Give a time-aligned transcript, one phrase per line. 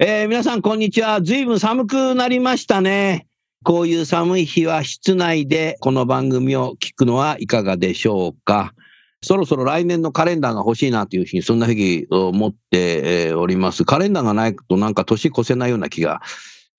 [0.00, 1.22] えー、皆さん、こんにちは。
[1.22, 3.28] ずいぶん寒くなりましたね。
[3.62, 8.74] こういう寒い日は室内でこの番組を聞くのはいかがでしょうか。
[9.22, 13.84] そろそろ来年のカレンダーが欲しいなというふうに、そんなふうに思っております。
[13.84, 16.22] カレンダーがないとなんか年越せないような気が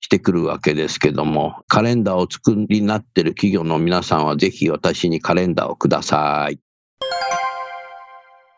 [0.02, 6.59] してくるわけですけども、カレンダーを作りになっている企業の皆さんはぜひ私にカレンダーをください。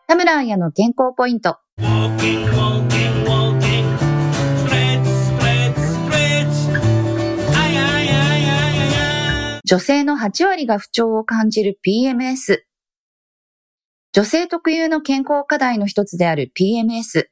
[0.08, 1.58] 田村彩の健康ポイント。
[9.70, 12.60] 女性の8割が不調を感じる PMS。
[14.14, 17.26] 女性特有の健康課題の一つである PMS。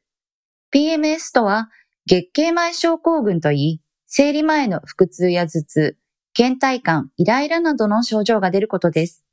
[0.71, 1.71] PMS とは、
[2.07, 5.97] 月経前症候群といい、生理前の腹痛や頭痛、
[6.35, 9.25] 倦怠感、イライラなどの症状が出ることです。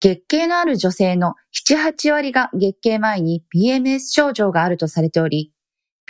[0.00, 5.52] 月経のある女性の7、8割が月経前に PMS 症状があるとされており、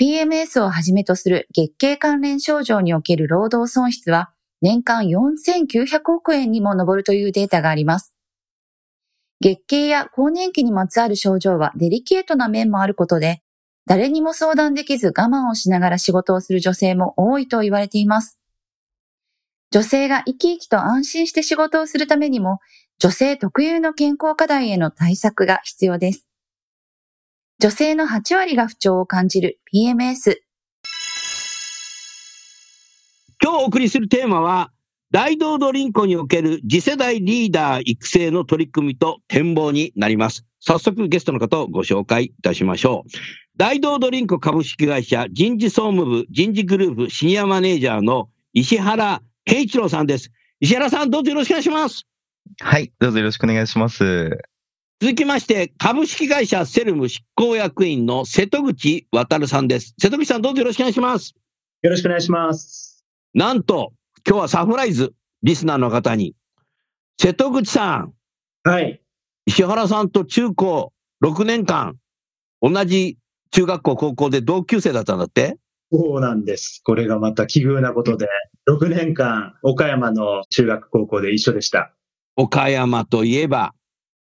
[0.01, 4.33] PMS をはじめとする月経関連症状における労働損失は
[4.63, 8.15] 年間4900億円にも上るというデータがあります。
[9.41, 13.43] 月経や更年期にまつわる症状はデリケートな面もあることで、
[13.87, 18.39] 誰にも相談できず我慢をしながら仕事をする女性も多いと言われています。
[19.73, 22.59] 女性が生き生きと安心して仕事をするためにも、
[22.99, 26.27] 女性特有の健康課題への対策が必要です。
[27.61, 30.37] 女性の8割が不調を感じる PMS。
[33.43, 34.71] 今日お送りするテーマは、
[35.11, 40.45] 大道ドリンクにおける次世代リーダー育成の取り組みと展望になります。
[40.61, 43.11] 早速ゲストの方をご紹介いたしましょう。
[43.57, 50.31] 大道ドリンク株式会社人事総務部人事グループシニアマネージャーの石原慶一郎さんです。
[50.61, 52.05] 石原さん、どうぞよろしくお願いします。
[52.61, 54.39] はい、どうぞよろしくお願いします。
[55.01, 59.95] 続きまして、株式会社セルム執行役員の瀬戸口渉さんです。
[59.99, 61.35] 瀬戸口さん、どうぞよろしくお願いします。
[61.83, 62.90] よろしくお願いします。
[63.35, 63.93] なんと、
[64.27, 66.35] 今日はサプライズ、リスナーの方に、
[67.21, 68.13] 瀬戸口さん。
[68.69, 69.01] はい。
[69.47, 70.93] 石原さんと中高
[71.25, 71.97] 6年間、
[72.61, 73.19] 同じ
[73.53, 75.59] 中学校、高校で同級生だったんだって？
[75.93, 76.83] そうなんです。
[76.85, 78.29] これがまた奇遇なことで、
[78.69, 81.95] 6年間、岡山の中学、高校で一緒でした。
[82.37, 83.75] 岡山といえば、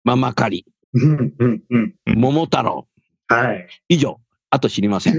[0.03, 0.65] ママカリ。
[0.93, 1.95] うんうんうん。
[2.05, 2.87] 桃太郎。
[3.27, 3.67] はい。
[3.89, 4.19] 以上。
[4.51, 5.15] あと知りません。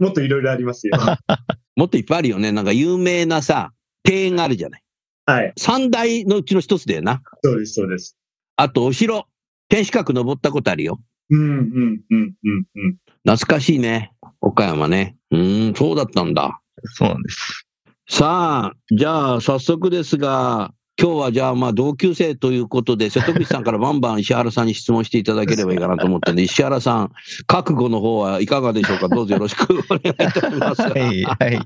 [0.00, 0.94] もっといろいろあり ますよ。
[1.76, 2.52] もっといっぱいあるよね。
[2.52, 3.72] なんか有名なさ、
[4.04, 4.82] 庭園があるじゃない。
[5.26, 5.52] はい。
[5.56, 7.22] 三大のうちの一つだよな。
[7.42, 8.16] そうです、そうです。
[8.56, 9.26] あと、お城。
[9.68, 11.00] 天守閣登ったことあるよ。
[11.30, 12.96] うん、うん、うん、うん、うん。
[13.24, 14.12] 懐かしいね。
[14.40, 15.16] 岡山ね。
[15.30, 16.60] うん、そうだったんだ。
[16.94, 17.66] そうなんです。
[18.08, 27.12] さあ、じゃあ、早速ですが、今日はじゃあまあ同級生ということで、瀬戸口さんからバンバン石原さんに質問していただければいいかなと思ったんで、石原さん、
[27.46, 29.08] 覚悟の方はいかがでしょうか？
[29.08, 30.82] どうぞよろしくお願いいたします。
[30.82, 31.54] はい、はい。
[31.54, 31.62] よ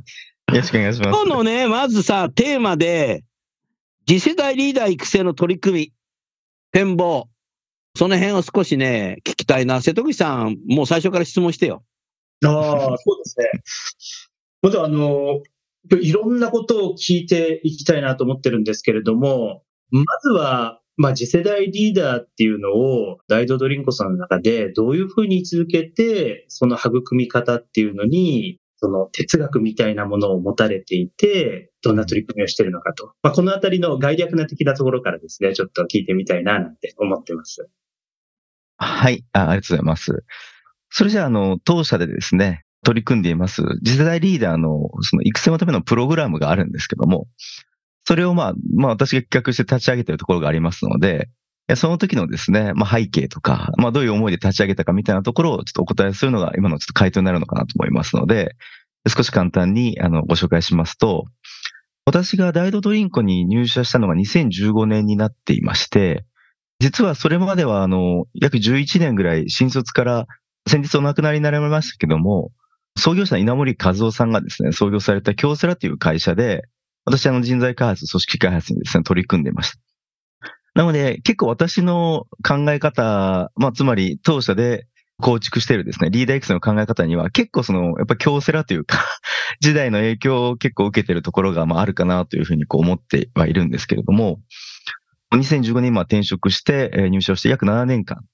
[0.48, 1.10] ろしくお願いします。
[1.10, 3.24] 今日のね、まずさ、テーマで、
[4.06, 5.92] 次世代リーダー育成の取り組み、
[6.72, 7.28] 展望、
[7.96, 9.82] その辺を少しね、聞きたいな。
[9.82, 11.82] 瀬戸口さん、もう最初から質問してよ。
[12.44, 13.50] ああ、そうですね。
[14.62, 15.40] まずあの、
[16.00, 33.12] いろんなことを聞いていきたいなと思ってるんですけれども、まずは、まあ、次世代リーダーっていうのを、大道ドドリンコさんの中でどういうふうに続けて、その育み方っていうのに、その哲学みたいなものを持たれていて、どんな取り組みをしているのかと。
[33.22, 37.68] まあ、このあたりの概略な的なところからですね、ちょっと聞いてみたいななんて思ってます。
[38.78, 40.24] はいあ、ありがとうございます。
[40.90, 47.26] それじゃあ、あの、当社でですね、取り組んでいます、次世代リーダーのその育成のためのプログラムがあるんですけども、
[48.04, 51.28] それをまあ、まあ私が企画して立ち上げているところがありますので、
[51.74, 58.54] その時のですね、まあ背景とか、まあどういう思いで立ち上げたかみたいなところをちょっとお答えするのが今のちょっと回答になるのかなと思いますので、
[59.08, 61.24] 少し簡単にあのご紹介しますと、
[62.04, 66.24] 私が大道ドドリンコに入社したのが2015年になっていまして、
[66.78, 70.26] 実はそれまではあの約11年ぐらい新卒から
[70.68, 72.52] 先日お亡くなりになられましたけども、
[72.96, 76.62] 創業者の稲森和夫さんがですね、創業された京セラという会社で、
[77.04, 79.78] 私あの人材開発、組織開発にですね、取り組んでいました。
[80.74, 84.86] なので、結構私の考え方、まあ、つまり当社で
[85.20, 88.98] 構築しているですね、リーダー育成の考え方には結構その、やっぱ京セラというか、
[89.60, 94.40] 時代の影響を結構受けてるところがまああるかなというふうにこう思ってはいるんですけれども、
[95.32, 98.24] 2015年今転職して入社して約7年間、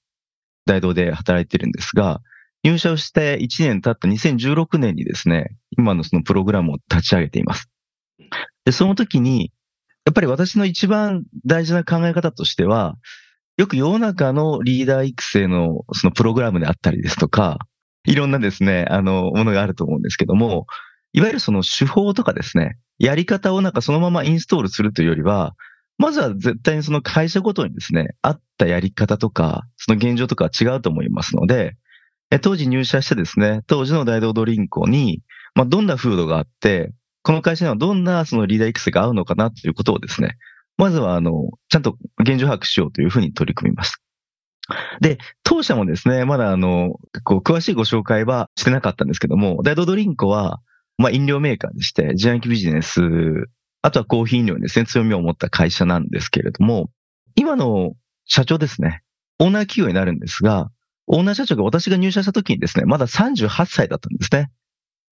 [0.65, 2.21] 大道で働いてるんですが、
[2.63, 7.69] 入社をして1年経った2016年にですね、今のそのプログラムを立ち上げています。
[8.65, 9.51] で、その時に、
[10.05, 12.95] やっぱり私の一番大事な考え方としては、
[13.57, 17.59] よく世の中のリーダー育成のそのプログラムであったりですとか、
[18.05, 20.65] いろんなですね、あの、ものがあると思うんですけども、
[21.13, 25.55] いわゆるその手法とかですね、やり方をなんかそのままインストールするというよりは、
[25.97, 31.75] まずは絶対にその会社ごとにですね、合ったやり方とか、その現状とかは違うと思いますので、
[32.39, 35.21] 当時入社してですね、当時の大道ドリンクに、
[35.55, 36.93] まあ、どんな風土があって、
[37.23, 40.37] この会社にはどんなそのリーダー育成が合うのかなということをですね、
[40.77, 43.97] まずはあの、ちゃんと現状把握しようというふうに取り組みました。
[45.01, 50.61] で、当社もですね、まだあの、こう、詳しいご紹介はしてなかったんですけども、大道ドリンクは、
[50.97, 53.01] まあ、飲料メーカーでして、自販機ビジネス、
[53.81, 56.89] あとはコーヒー飲料にですね、強みを持った会社なんですけれども、
[57.35, 57.93] 今の
[58.25, 59.01] 社長ですね、
[59.39, 60.71] オーナー企業になるんですが、
[61.07, 64.51] オーナー社長が私が入社した時にですね、まだ38歳だったんですね。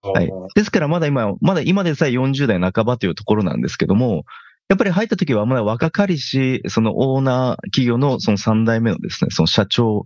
[0.02, 0.32] はい。
[0.56, 4.24] ですからまだ今、まだ今でさえ40代半ばというところなんですけども、
[4.70, 10.06] やっぱり入った時はまだ若かりし、そのオーナー企業のその3代目のですね、その社長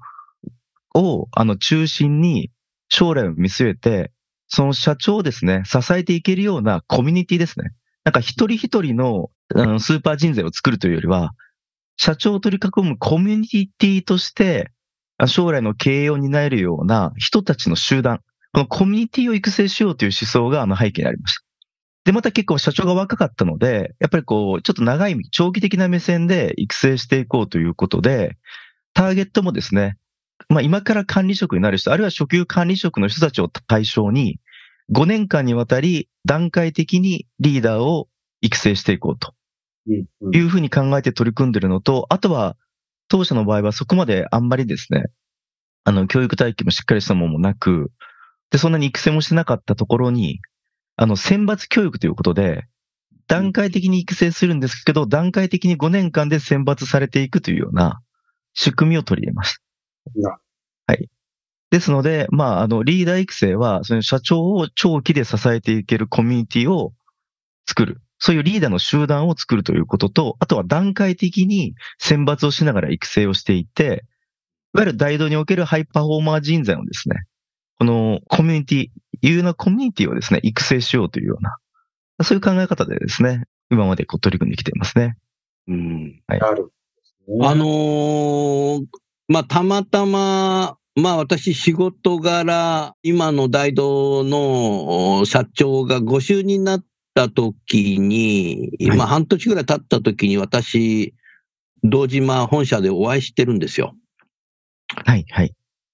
[0.96, 2.52] をあの中心に
[2.90, 4.12] 将来を見据えて、
[4.48, 7.72] その社長をですね、支えていけるようなコミュニティですね。
[8.04, 11.34] なんか一人一人のあのスーパー人材を作るというよりは、
[11.98, 14.75] 社長を取り囲むコミュニティとして、あ
[15.28, 18.22] 将来の経営を担えるような人たちの集団、
[18.54, 21.46] このコミュニティを育成しようという思想があの背景にありました。
[22.06, 28.38] で、また結構社長が若かったので、やっぱりこう、ちょっと長い、長期的な目線で育成していこうということで、
[28.94, 29.98] ターゲットもですね、
[30.50, 34.40] まあ今から管理職になる人、あるいは初級管理職の人たちを対象に、
[34.94, 38.08] 5年間にわたり段階的にリーダーを
[38.42, 39.34] 育成していこうと
[40.32, 42.56] いうふうに考えて取り組んでるのと、あとは、
[43.08, 45.06] 当社の場合はそこまであんまりですね、
[45.84, 47.92] あの、教育体系もしっかりしたものもなく、
[48.50, 50.40] で、そんなに育成もしてなかったところに、
[50.96, 52.66] あの、選抜教育ということで、
[53.28, 58.02] 段階的に育成するんですけど、段階的に5年間で選抜されていくというような
[58.54, 59.62] 仕組みを取り入れました。
[60.16, 60.38] な
[61.72, 66.94] ですので、まあ、あの、リーダー育成は、その社長を長期で支えていけるコミュニティを
[67.68, 68.02] 作る。
[68.26, 74.04] そういうリーダーの集団を作るということと、あとは段階的に選抜をしながら育成をしていって、
[74.74, 77.26] いわゆる大道におけるハイパフォーマー人材をですね、
[77.78, 78.88] このコミュニティ、
[79.22, 81.56] 有なコミュニティをですね、育成しようというような、
[82.24, 85.18] そういう考え方でですね、今までこう取り組んできていますね。
[85.68, 86.20] うん。
[86.28, 86.72] なる
[87.28, 88.86] ほどあのー
[89.28, 101.16] まあ、たまたま、まあ私仕事柄、今の大道のお社長がご就任になった時に、はいまあ半年ぐらい経った時に私、
[101.84, 103.96] 堂島本社でお会いしてるんですよ。
[105.06, 105.54] はい、はい。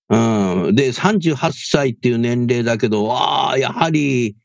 [0.10, 0.76] うん。
[0.76, 4.36] で、38歳っていう年齢だけど、わあ、やはり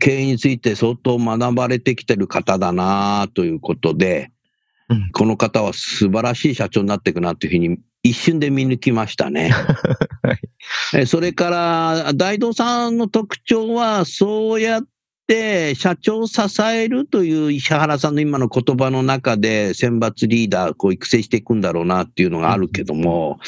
[0.00, 4.30] 経営について相当学ばれてきてる方だなということで、
[4.88, 9.48] うんこの方は素晴らしい社長になっていくなというふうに一瞬で見抜きましたね。
[10.22, 10.38] はい
[10.94, 14.86] えそれから、大道さんの特徴は、そうやっ
[15.26, 23.38] て社長を支えるという石原さんの今の言葉の中で選抜リーダーこう育成していくんだろうなっていうのがあるけども、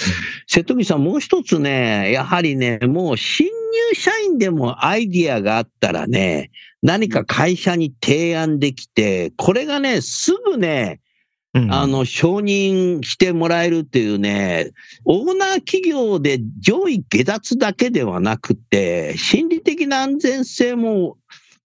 [0.47, 3.53] 瀬戸口さんもう一つね、やはりね、もう新入
[3.95, 6.51] 社員でもアイディアがあったらね、
[6.83, 11.01] 何か会社に提案できて、これがね、すぐね、
[11.57, 11.73] うん。
[11.73, 14.73] あ、の、承認してもらえるっていうね、
[15.07, 21.17] オーナー企業で上位下脱だけではなくて、心理的な安全性も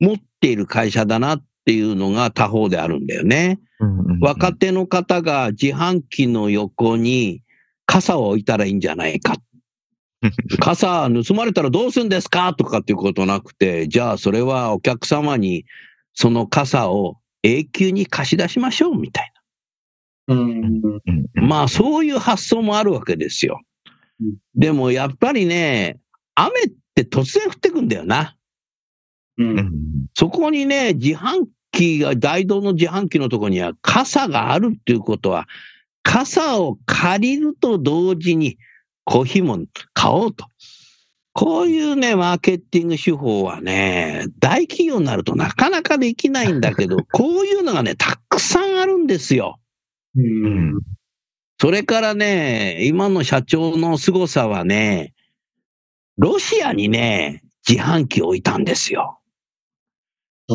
[0.01, 3.59] 持っている会社だなっていうのが他方であるんだよね。
[3.79, 7.41] うんうんうん若手の方が自販機の横に
[7.87, 9.33] 傘を置いたらいいんじゃないか。
[10.59, 15.65] 傘盗まれたらどうするんですかとかっていうことなくて、じゃあそれはお客様に
[16.13, 19.31] その傘を永久に貸し出しましょうみたい
[20.27, 20.81] うん。
[21.35, 21.47] うん。
[21.47, 23.61] まあそういう発想もあるわけですよ
[24.21, 24.35] うん。
[24.53, 25.99] でもやっぱりね、
[26.35, 28.35] 雨って突然降ってくんだよな。
[29.41, 29.45] う。
[29.51, 29.71] うんん。
[30.13, 35.47] そこにね、自販機が、大道の自販機のところには傘があるっていうことは、
[36.03, 38.57] 傘を借りると同時に
[39.05, 40.45] コーヒーも買おうと。
[41.33, 49.57] こういうね、マーケティング手法はね、大企業になるとなかなかできないんだけど、 こういうのがね、たくさんあるんですよ。
[50.15, 50.79] ううんん。
[51.59, 55.13] それからね、今の社長の凄さはね、
[56.17, 59.20] ロシアにね、自販機を置いたんですよ。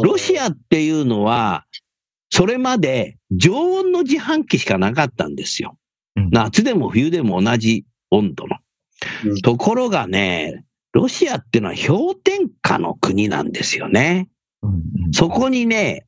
[0.02, 1.64] ロシアっていうのは、
[2.30, 5.76] それまで常温の自販機しかなかったんですよ。
[6.16, 8.56] うん夏でも冬でも同じ温度の
[9.26, 9.40] うん。
[9.42, 14.28] ところがね、ロシアっていうのは氷点下の国なんですよね。
[14.62, 16.06] うんそこにね、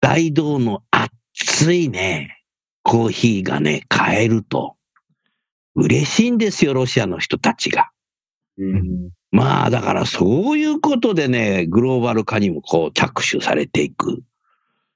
[0.00, 2.42] 大道の熱いね、
[2.82, 4.76] コーヒーがね、買えると、
[5.74, 7.90] 嬉しいんですよ、ロシアの人たちが。
[8.58, 9.10] うん。
[9.32, 14.22] まあ、だからそういうことでね、グローバル化にもこう着手されていく。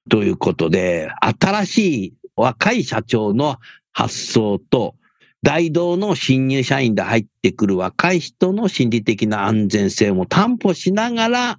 [0.08, 3.56] ということで、新しい若い社長の
[3.92, 4.94] 発想と、
[5.42, 11.58] 大道の新入社員で入ってくる若い人の心理的な安全性も担保しながら、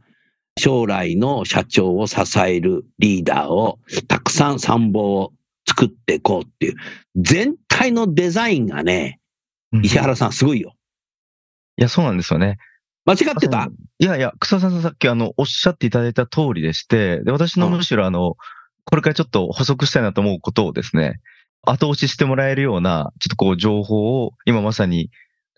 [0.59, 5.33] 将来の社長を支えるリーダーをたくさん参謀を
[5.67, 6.75] 作っていこうっていう、
[7.15, 9.19] 全体のデザインがね、
[9.83, 10.76] 石原さんすごいよ。
[11.77, 12.57] いや、そうなんですよね。
[13.05, 13.69] 間違ってた？
[13.99, 18.35] いやいや、草さんさっきあの、おっしゃっていただいた通りでして、で、私のむしろあの、
[18.83, 21.21] これからちょっと補足したいなと思うことをですね、
[21.63, 25.09] 後押ししてもらえるような、ちょっとこう、情報を今まさに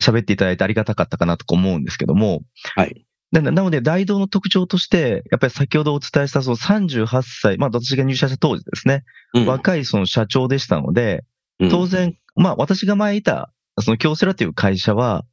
[0.01, 2.41] 喋っていただいてありがたかったかなと思うんですけども、
[2.75, 3.05] はい。
[3.31, 9.45] ななので、大道の特徴として、やっぱり先ほどお伝えしたその38歳、まあ私が入社した当時ですね、うん。
[9.45, 11.25] 若いその社長でしたので、
[11.69, 15.25] 当然、まあ私が前いた、その京セラという会社は、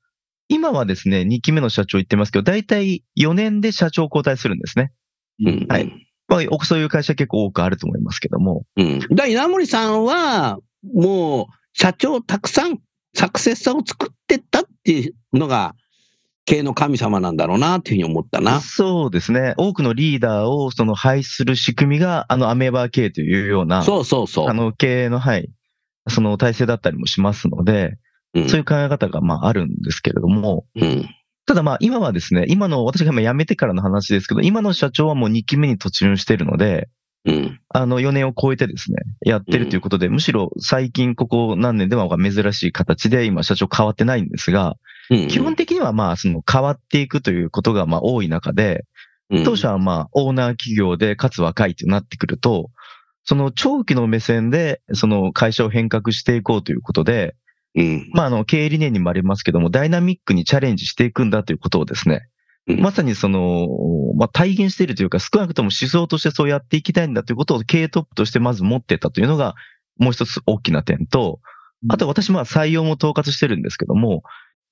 [0.48, 4.92] 今はですね、2期目の社長言ってますけど、大体4年で社長交代するんですね。
[5.44, 5.92] うんはい。
[6.28, 8.64] まあ、そういう会社結構多くあると思いますけども。
[8.76, 8.98] うん。
[9.00, 10.58] だから稲森さんは、
[10.94, 12.78] もう、社長たくさん
[13.14, 15.74] サクセッサーを作ってったっていうのが、
[16.44, 18.60] 経営の神様なんだろうなっていうふうに思ったな。
[18.60, 19.54] そうですね。
[19.56, 24.48] 多くのリーダーをその配する仕組みが、あのアメーバー系というような、そうそうそう。
[24.48, 25.50] あの経営の、はい、
[26.08, 27.98] その体制だったりもしますので、うん
[28.48, 31.08] そういう考え方がまああるんですけれども、うん。
[31.46, 36.88] ただまあ今はですね、今の、私が今辞めてからの話ですけど、今の社長はもう2期目に突入しているので、
[37.24, 37.60] うん。
[37.68, 44.76] あの4年を超えてですね、やってるということで、むしろ最近ここ何年では珍しい形で今社長変わってないんですが、
[45.10, 45.28] うん。
[45.28, 48.84] 基本的にはまあその変わっていくということがまあ多い中で、
[49.30, 52.70] うん当社はまあオーナー企業でかつ若いとなってくると、
[53.24, 57.34] その長期の目線でその会社を変革していこうということで、
[57.76, 58.10] うん。
[58.12, 62.28] まああの経営理念にもありますけども、ダイナミックにチャレンジしていくんだということをですね、
[62.68, 63.68] うんまさにその、
[64.16, 69.54] まあ体現しているというか、少なくとも思想としてそうやっていきたいんだということを経営トップとしてまず持ってたというのが、
[69.98, 71.40] もう一つ大きな点と、
[71.88, 74.22] あと私まあ採用も統括してるんですけども、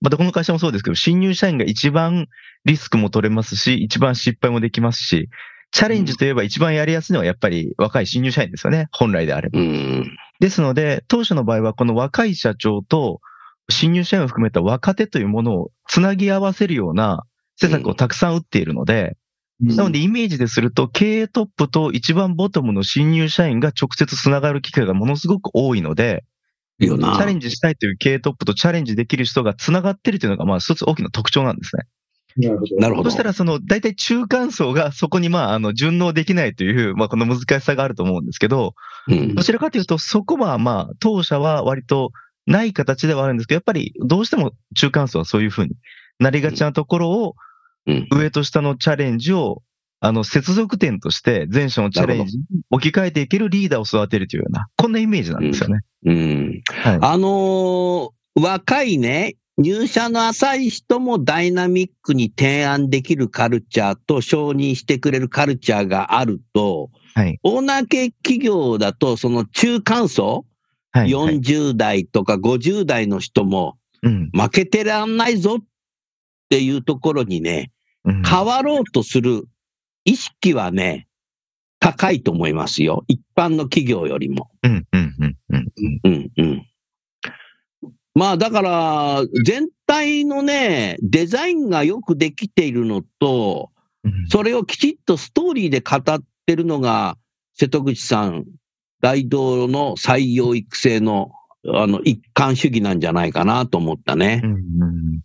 [0.01, 2.27] またこの会社もそうですけど、新入社員が一番
[2.65, 5.29] リスクも取れますし、一番失敗もできますし、
[5.71, 9.61] チャレンジといえば一番やりやすいのはやっぱり若い新入社員ですよね、本来であれば。
[9.61, 10.17] うん。
[10.41, 13.21] ですので、当社の場合はこの若い社長と
[13.69, 17.25] 新入社員を含めた若手というものをつなぎ合わせるような
[17.57, 19.17] 施策をたくさん打っているので、
[19.61, 26.25] なのでイメージですると経営トップと一番ボトムの新入社員が直接つながる機会がものすごく多いので。
[26.81, 31.85] チャレンジしたいという経営トップとチャレンジできる人がつながってるというのが、まあ一つ大きな特徴なんですね。
[32.37, 32.77] なるほど。
[32.79, 33.11] なるほど。
[33.11, 38.73] そしたら、その、大体中間層がそこに、まあ、あの、順応できないという、まあ、この難しさがあると思うんですけど、うん
[39.09, 42.13] どちらかというと、そこは、まあ、当社は割と
[42.47, 45.75] ない形ではあるんですけど、やっぱり、どうしても中間層はそういうふうに
[46.19, 47.35] なりがちなところを、
[47.87, 49.63] うん上と下のチャレンジを、
[50.01, 55.81] あの、接続点として、前者のチャレンジに置き換えていけるリーダーを育てるというような、こんなイメージなんですよね。
[56.07, 56.63] うん。
[56.67, 56.99] はい。
[57.03, 67.39] あのー若いね、入社の浅い人もダイナミックに提案できるカルチャーと承認してくれるカルチャーがあると、はい。
[67.43, 70.45] オーナー系企業だと、その中間層、
[70.93, 71.13] はい。
[71.13, 74.31] はい40代とか50代の人もうん。
[74.33, 75.65] 負けてらんないぞっ
[76.51, 77.73] ていうところにね、
[78.05, 79.45] うん変わろうとする
[80.05, 81.09] 意識はね、
[81.81, 83.05] 高いと思いますよ。
[83.09, 84.51] 一般の企業よりも。
[84.63, 86.01] うん、うん、うん、うん。
[86.05, 86.67] うん、うん。
[88.15, 93.71] まあだから、全体のね、デザインがよくできているのと、
[94.05, 97.17] うんそれをきちっとストーリーで語ってるのが、
[97.55, 98.45] 瀬戸口さん、
[99.01, 101.31] 大道の採用育成の、
[101.73, 104.47] あの、一貫主義なんじゃないかなと思ったねう。
[104.49, 105.21] んうん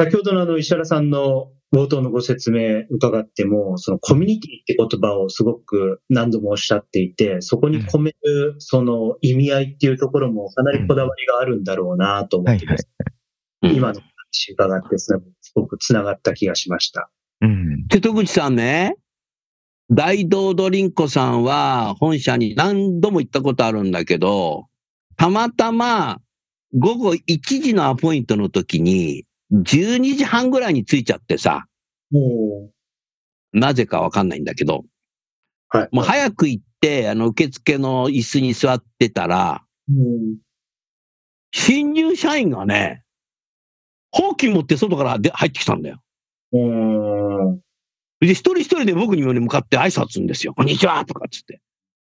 [0.00, 12.88] 先ほどのあの石原さんの冒頭のご説明伺っても、そのコミュニティって言葉をすごく何度もおっしゃっていて、そこに込めるその意味合いっていうところもかなりこだわりがあるんだろうなと思ってです、
[13.62, 15.18] うん今の話伺ってす
[15.56, 17.10] ごくつながった気がしました。
[17.40, 17.86] うん。
[17.90, 18.94] 瀬戸口さんね、
[19.90, 24.66] 大道ドリンコさんは本社に何度も行ったことあるんだけど、
[25.16, 26.20] たまたま
[26.74, 31.66] 午後1時のアポイントの時に、12時半ぐらいに着いちゃってさ、
[32.10, 32.70] も
[33.52, 34.84] なぜかわかんないんだけど、
[35.72, 35.88] う、はい。
[35.90, 40.36] もう早く行って、あの、受付の椅子に座ってたら、うん
[41.50, 43.02] 新入社員がね、
[44.10, 46.02] ほうき持って外からで入ってきたんだよ。
[48.20, 48.28] うん。
[48.28, 50.54] で、一人一人で僕に向かって挨拶するんですよ。
[50.54, 51.60] こんにちはとかっつって。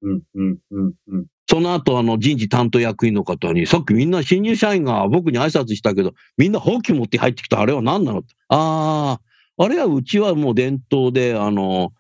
[0.03, 0.23] うん。
[0.35, 0.59] うん。
[0.71, 0.93] うん。
[1.09, 1.27] うん。
[1.49, 9.19] その後、あの、人事担当役員の方に、さっきみんな新入社員が僕に挨拶したけど、みんなほうき持って入ってきたあれは何なのあ
[9.59, 11.93] あ、あれはうちはもう伝統で、あの、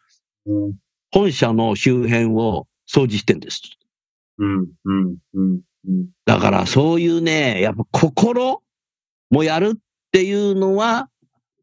[0.46, 0.74] うん。
[1.10, 3.62] 本社の周辺を掃除してんです。
[4.38, 4.66] うん。
[4.84, 5.16] うん。
[5.34, 5.60] うん。
[5.88, 6.08] うん。
[6.24, 8.62] だからそういうね、やっぱ心
[9.30, 9.80] もやるっ
[10.10, 11.08] ていうのは、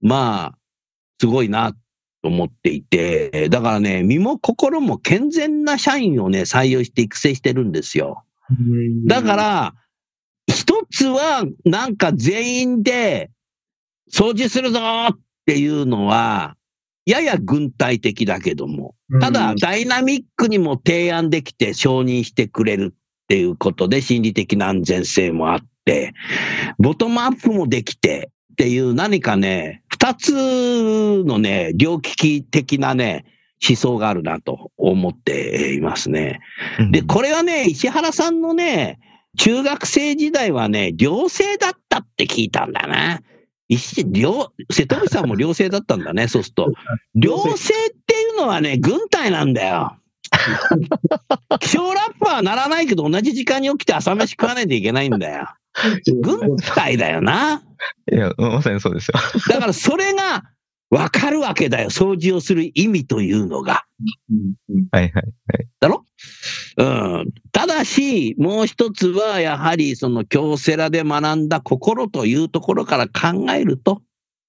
[0.02, 0.58] まあ、
[1.20, 1.76] すごいな
[2.22, 8.24] と思っていて、だからね、身も心も健全な社員をね、採用して育成してるんですよ。
[9.08, 9.74] だか、ら、
[10.48, 13.32] 一つは、なんか全員で
[14.12, 14.80] 掃除するぞ
[15.14, 16.56] っていうのは、
[17.06, 26.14] やや軍隊的だけども、ただ、ダイナミックにも提案できて承認してくれるっていうことで心理的な安全性もあって、
[26.78, 33.26] ボトムアップもできてっていう何かね、二つのね、両利き的なね、
[33.68, 36.40] 思想があるなと思っていますね。
[36.92, 39.00] で、これはね、石原さんのね、
[39.38, 43.22] 中学生時代はね、寮生だったって聞いたんだな。
[43.70, 46.74] 石寮瀬戸口さんも寮生だったんだね、そうすると。
[47.16, 49.96] 寮生っていうのはね、軍隊なんだよ。
[51.60, 55.48] 気象ラッパーはならないけど、同じ時間に起きて朝飯食わないといけないんだよ。
[56.22, 57.62] 軍隊だよな。
[58.12, 59.20] いや、まさにそうですよ。
[59.50, 60.44] だからそれが
[60.90, 61.90] わかるわけだよ。
[61.90, 63.86] 掃除をする意味というのが。
[64.30, 64.76] うん。
[64.76, 64.88] うん。
[64.92, 65.24] はいはい。
[65.80, 66.06] だろ？
[66.78, 67.32] うん。
[67.52, 74.02] ただし、もう一つは、やはり、その、京セラで学んだ心というところから考えると、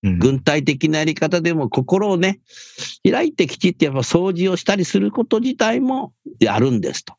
[0.04, 2.40] うん軍隊的なやり方でも心をね、
[3.08, 7.14] 開いてきちっとやっぱ掃除をしたりすること自体もやるんですと。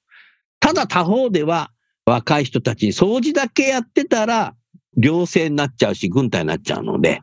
[0.60, 1.72] ただ他方では、
[2.06, 4.54] 若い人たちに掃除だけやってたら、
[4.98, 7.22] 寮生になっちゃうし、軍隊になっちゃうので、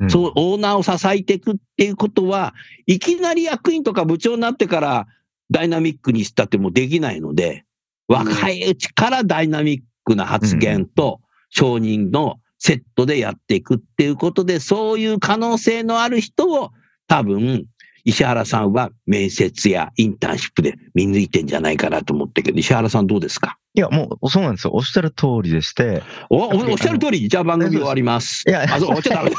[0.00, 0.10] うん。
[0.10, 2.54] そう、オーナーを支えていくっていうことは、
[2.86, 5.06] いきなり役員とか部長になってから
[5.50, 7.64] ダイナミックにしたってもできないので、
[8.08, 16.70] 若いうちからダイナミックな発言と承認のセットでやっていくっていうことで、そういう可能性のある人を
[17.06, 17.66] 多分、
[18.06, 23.58] 石原さんは面接やインターンシップで見抜いてんじゃないかなと思ってるけど、石原さんどうですか？
[23.74, 24.70] いや、もう、そうなんですよ。
[24.74, 26.02] おっしゃる通りでして。
[26.30, 28.48] おおおっしゃる通り、じゃあ番組終わります。
[28.48, 29.36] いやあ、そう、終わっちゃダメだ。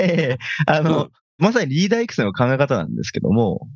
[0.00, 3.68] ええあうの、まさにリーダー育成の考え方なんですけども、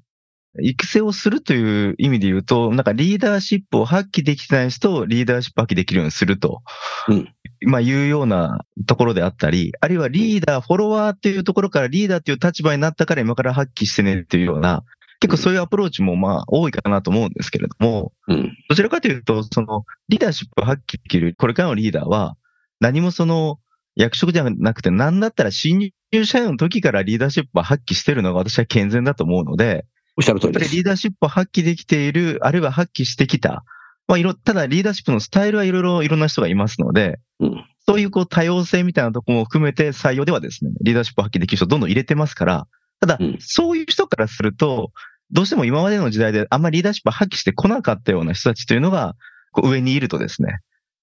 [0.61, 6.63] 育成をするという意味で言うと、なんかリーダーシップを発揮できてない人をリーダーシップ発揮できるようにすると、
[7.09, 7.29] うん
[7.65, 14.83] まあいうようなところであったり、あるいはリーダー、フォロワーっていうところからリーダーっていう立場になったから今から発揮してねっていうような、
[15.21, 18.57] 結構そういうアプローチもまあ多いかなと思うんですけれども、うん。
[18.69, 22.37] どちらかというと、その、リーダーシップを発揮できる、これからのリーダーは、
[22.81, 23.61] 何もその、
[23.95, 29.85] 役職じゃなくて、なんだったら新入社員の時からリーダーシップを発揮してるのが私は健全だと思うので、
[30.17, 30.71] おっしゃる通りです。
[30.71, 33.65] りリーダーシップを発揮できている、あるいは発揮してきた。
[34.09, 37.65] まあ、いろ、ただリーダーシップのスタイルはいろいろいろんな人がいますので、うん。
[37.87, 42.67] そういうこう多様性みたいなところも含めて採用ではですね、リーダーシップを発揮できる人をどんどん入れてますから、
[43.01, 44.93] ただうん、そういう人からすると、
[45.33, 49.15] どうしても今までの時代であんまりリーダーシップを発揮してこなかったような人たちというのが、
[49.51, 50.59] こう上にいるとですね、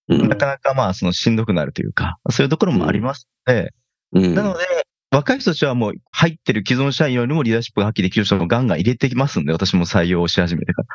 [0.08, 0.30] うん。
[0.30, 3.74] なかなかまあ、そのしんどくなるというか、そういうところもありますので、
[4.14, 4.36] うん。
[4.36, 4.66] なので、
[5.12, 10.88] 若い人たちはもう入ってる既存社員よりもリーダーシップが発揮できる人もガンガン入れてきますんで、私も採用し始めてから。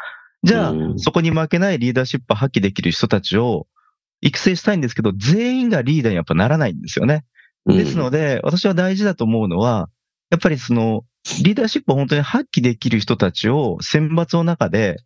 [0.44, 3.66] じゃあ、うんそこに負けないリーダーシップを発揮できる人たちを
[4.20, 7.24] 育成したいんですけど、全員がリーダーにやっぱならないんですよね。
[7.66, 9.88] ですので、私は大事だと思うのは、
[10.30, 11.02] やっぱりその、
[11.42, 14.96] リーダーシップを本当に発揮できる人たちを選抜の中で、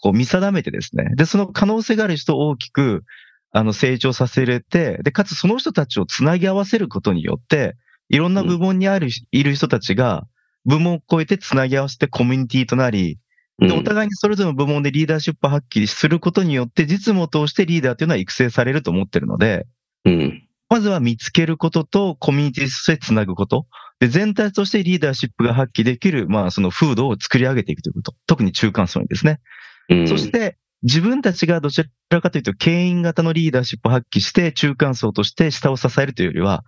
[0.00, 1.10] こう見定めてですね。
[1.16, 3.04] で、その可能性がある人を大きく、
[3.50, 7.76] あの、成長させれて、で、かつその人たちをつなぎ合わせることによって、
[8.08, 10.26] いろんな部門にある、いる人たちが、
[10.64, 13.18] 部門を超えてつなぎ合わせてコミュニティとなり、
[13.60, 19.66] お互いにそれぞれの部門でリーダーシップを発揮することによって、実務を通してリーダーというのは育成されると思ってるので、
[20.04, 20.42] うん。
[20.68, 23.66] まずは見つけることとコミュニティとしてつなぐこと。
[24.00, 28.14] で、全体としてリーダーシップが発揮できる、まあ、その風土を作り上げていくということ。
[28.26, 29.40] 特に中間層にですね。
[29.88, 36.64] うんそして、自分たちがどちらかというと、牽引型のリーダーシップを発揮して、中間層として下を支えるというよりは、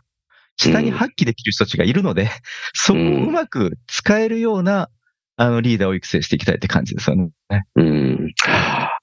[0.57, 2.31] 下に発揮できる人たちがいるので、
[2.75, 4.89] そこをうまく使えるような、
[5.37, 7.31] あの、リーダーを育成していきたいって感じですよね。
[7.77, 8.35] うん。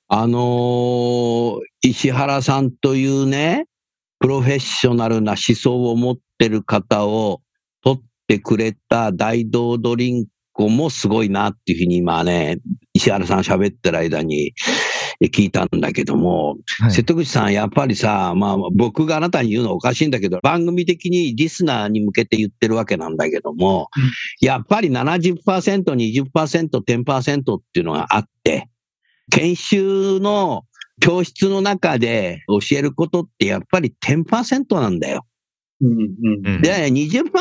[0.07, 3.65] あのー石原さんというね、
[4.19, 7.41] プロフェッショナルな思想を持ってる方を
[7.83, 12.59] 取ってくれた大道ドリンクもすごいなっていうふうに今ね、
[12.93, 14.53] 石原さん喋ってる間に
[15.21, 16.91] 聞いたんだけども、はい。
[16.91, 23.89] 瀬戸口さん、やっぱりさ、まあ僕があなたに言うのはおかしいんだけど、番組的にリスナーに向けて言ってるわけなんだけども、
[24.41, 25.35] やっぱり70%、
[25.83, 28.69] 20%、10%っていうのがあって、
[29.31, 30.63] 研修の
[30.99, 35.25] 教室の中で教えることってやっぱり10%なんだよ。
[35.81, 36.61] うんうんうん。
[36.61, 37.31] で、20%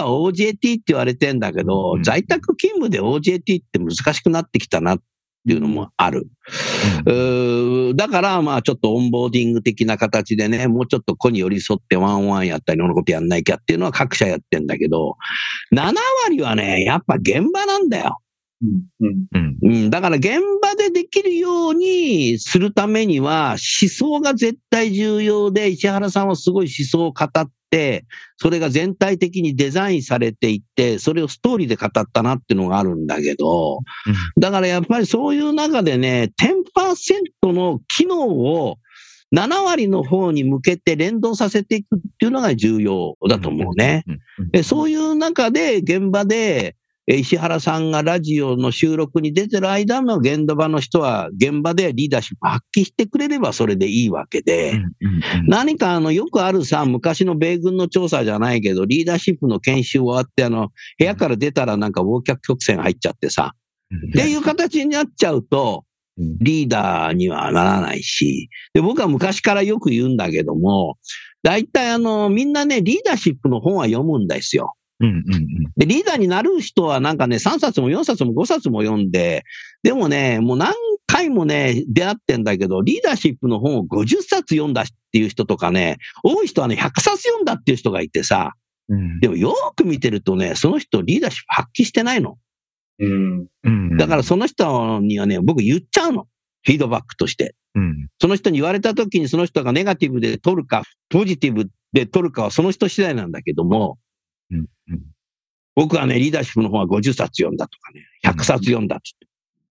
[0.00, 2.02] は OJT って言われてんだけどう、ん。
[2.02, 5.02] 在宅勤務で OJT って難しくなってきたなっ
[5.46, 6.28] ていうのもある。
[7.06, 15.16] うーだから、まあちょっとオンボーディング的な形でね、もうちょっと子に寄り添ってワンワンやったり、いろんなことやんないきゃっていうのは各社やってんだけど、
[15.74, 18.18] 7割はね、やっぱ現場なんだよ。
[18.62, 18.82] うん。
[19.00, 19.26] うん。
[19.32, 19.58] うん。
[19.62, 27.52] うん、だから現場でできるようにするためには思想が絶対重要で、石原さんはすごい思想を語って、
[28.36, 33.78] それが全体的にデザインされていって、それをストーリーで語ったなっていうのがあるんだけど、
[34.38, 36.32] だからやっぱりそういう中でね、
[37.44, 38.76] 10%の機能を
[39.34, 44.04] 7割の方に向けて連動させていくっていうのが重要だと思うね。
[44.62, 54.80] そういう中で現場で、え石原さんがラジオの収録に出てる間の現場の人は現場でリーダーシップ発揮してくれればそれでいいわけで、
[55.48, 63.54] 何かあのよくあるさ、昔の米軍の調査じゃないけど、リーダーシップの研修終わって、あの、部屋から出たらなんか忘却曲線入っちゃってさ、
[64.10, 65.92] っていう形になっちゃうと、うん
[66.40, 70.98] リーダーにはならないし、で、僕は昔からよく言うんだけども、
[71.42, 74.74] 大体あの、みんなね、リーダーシップの本は読むんですよ。
[75.02, 79.44] うんうんうんで、リーダーになる人はなんかね、3冊も4冊も5冊も読んで、
[79.82, 80.74] でもね、もう何
[81.06, 88.54] 回もね、出会ってんだけど、リーダーシップの本を50冊読んだっていう人とかね、多い人はね、100冊読んだっていう人がいてさ、
[88.88, 92.38] うんでもよく見てるとね、その人リーダーシップ発揮してないの。
[92.98, 96.26] うんうんだからその人にはね、僕言っちゃうの。
[96.64, 97.54] フィードバックとして。
[97.74, 103.98] うんその人に言われた時にその人がネガティブで取るか、ポジティブで取るかはその人次第なんだけども、
[104.50, 105.02] うんうん。
[105.74, 109.26] 僕はね、リーダーシップの本は50冊読んだとかね、100冊読んだって。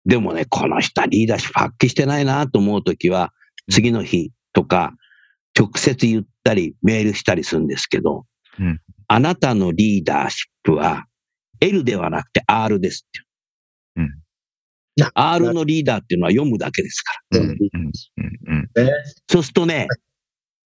[0.07, 3.33] でもね、この人はリーダーシップ発揮してないなと思うときは、
[3.71, 4.95] 次の日とか、
[5.59, 8.27] 直接言ったり、メールしたりするんですけど、
[8.59, 8.81] うん。
[9.09, 11.07] あなたのリーダーシップは
[11.61, 13.29] L ではなくて R ですって。
[15.15, 17.41] R のリーダーっていうのは読むだけですから。
[17.41, 17.51] うん。
[17.51, 17.59] うん
[18.47, 18.93] うんね。
[19.29, 19.87] そうするとね、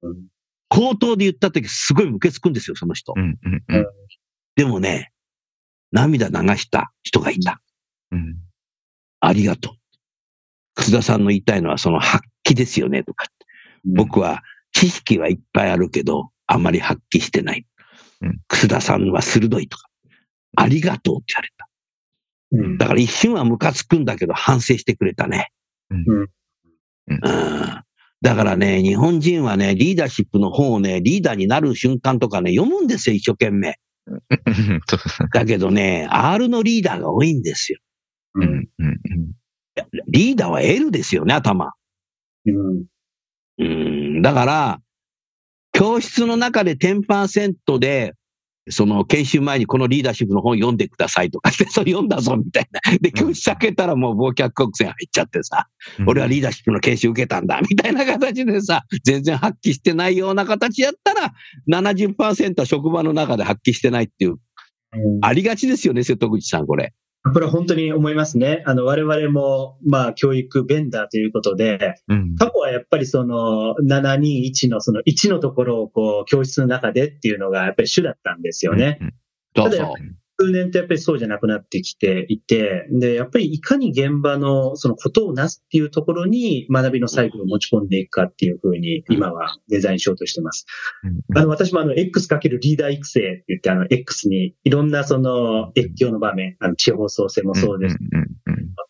[0.01, 0.25] うん
[0.69, 3.13] 口頭で言ったときすごいムケつくんですよ、その人。
[3.15, 3.87] うんうんうん
[4.55, 5.11] でもね、
[5.91, 7.61] 涙流した人がいた。
[8.11, 8.37] うん
[9.19, 9.73] ありがとう。
[10.75, 13.25] 楠田さんの言いたいのはその発揮ですよね、とか。
[13.85, 17.65] 僕は知識はいっぱいあるけど、あまり発揮してない。
[18.21, 19.87] うん楠田さんは鋭いとか。
[20.57, 21.69] ありがとうって言われた。
[22.51, 25.51] うんだから一瞬はムカつくんだけど反省してくれたね。
[25.89, 26.29] うんうん。
[28.25, 33.77] だからね、日本人はね、リーダーシップの本をね、リーダーになる瞬間とかね、読むんですよ、一生懸命。
[35.31, 37.79] だけどね、R のリーダーが多いんですよ。
[38.33, 38.67] うん
[40.07, 41.73] リーダーは L ですよね、頭。
[42.45, 42.85] うん
[43.59, 44.21] うん。
[44.23, 44.79] だから、
[45.73, 48.15] 教室の中で10%で、
[48.69, 52.97] その研修前にこのリーダーシップの本読んでくださいとかって、 それ読んだぞみたいな。
[52.99, 55.67] で、教室開けたらもう忘却曲線入っちゃってさ、
[55.99, 61.33] うん俺はリーダーシップの研修受けたんだみたいな形でさ、 全然発揮してないような形やったら、
[61.69, 64.39] 70%は職場の中で発揮してないっていう、うん
[65.21, 66.93] ありがちですよね、瀬戸口さん、これ。
[67.33, 68.61] これは本当に思いますね。
[68.65, 78.99] あの、我々も、まあ、教育ベンダーということで、うん過去はやっぱりその、721のその1のところをこう、教室の中でっていうのがやっぱり主だったんですよね。
[79.01, 79.05] う
[79.53, 79.93] ただ。
[80.37, 90.65] 数年とやっぱりそうじゃなくなってきていて、で、やっぱりいかに現場のそのことをなすっていうところに学びのサイクルを持ち込んでいくかっていうふうに今はデザインしようとしてます。
[91.03, 97.97] うんあの、私もあの、X かけるリーダー育成って言って、あの、X にいろんなその、越境の場面、あの、地方創生もそうです。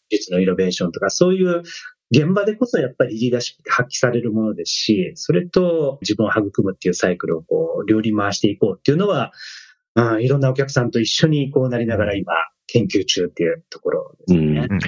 [0.10, 1.63] 技術のイノベーションとか、そういう
[2.12, 9.31] 現場でこそやっぱりリーダーシップって発揮されるものですし、それと自分を育むっていうサイクルをこう、両輪回していこうっていうのは、
[9.95, 12.34] うん、いろんなお客さんと一緒にこうなりながら今、
[12.67, 14.67] 研究中っていうところですね。
[14.69, 14.81] うんうん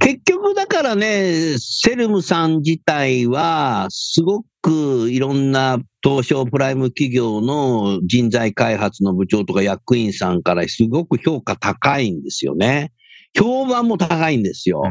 [0.00, 12.92] 結局だからね、セルムさん自体は、すごくいろんな東証プライム企業の人材開発の部長とか役員さんからすごく評価高いんですよね。
[13.36, 14.82] 評判も高いんですよ。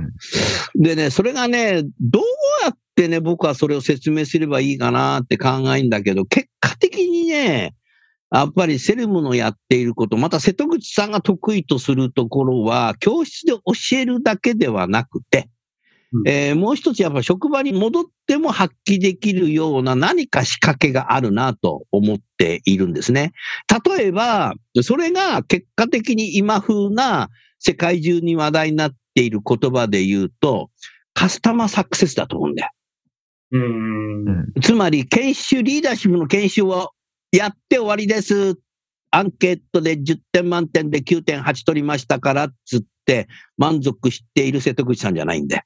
[0.75, 2.23] でね、それがね、どう
[2.63, 7.73] やってね、僕はそれを説明すればいいかなって考えるんだけど、結果的にね、
[8.33, 15.49] やっぱりセルムのやっていること、また瀬戸口さんが得意とするところは、教室で教えるだけではなくて、
[16.11, 23.33] うんえーもう一つやっぱ職場に戻っても発揮できるような何か仕掛けがあるなと思っているんですね。
[23.87, 30.69] 例えば、それが結果的に今風な世界中に話題になっている言葉で言うと、
[31.13, 32.69] カスタマーサクセスだと思うんだよ。
[33.51, 34.27] うん。
[34.27, 36.91] うんつまり、研修、リーダーシップの研修を
[37.33, 38.59] やって終わりです。
[39.09, 45.63] アンケートで10点満点で9.8取りましたからっつって満足している瀬戸口さんじゃないんで、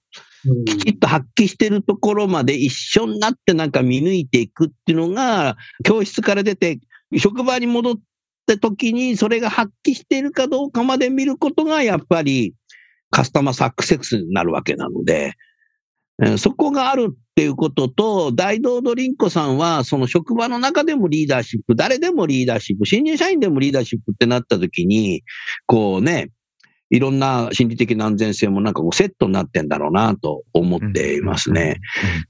[0.65, 6.79] きちっと発揮してるところまで一緒になってなんか見抜いていくっていうのが、教室から出て
[7.17, 7.95] 職場に戻っ
[8.45, 12.53] た時にそれが発揮しているかどうかまで見ることがやっぱり
[13.11, 15.46] カスタマーサクセスになるわけなので、えー
[16.37, 25.23] そこがあるっていうことと、大道ドリンコさんは、その職場の中でもリーダーシップ、誰でもリーダーシップ、新入社員でもリーダーシップってなった時に、
[25.67, 26.31] こうね、
[26.89, 31.79] いろんな心理的な安全性もなんかこうセットになってんだろうなと思っていますね。。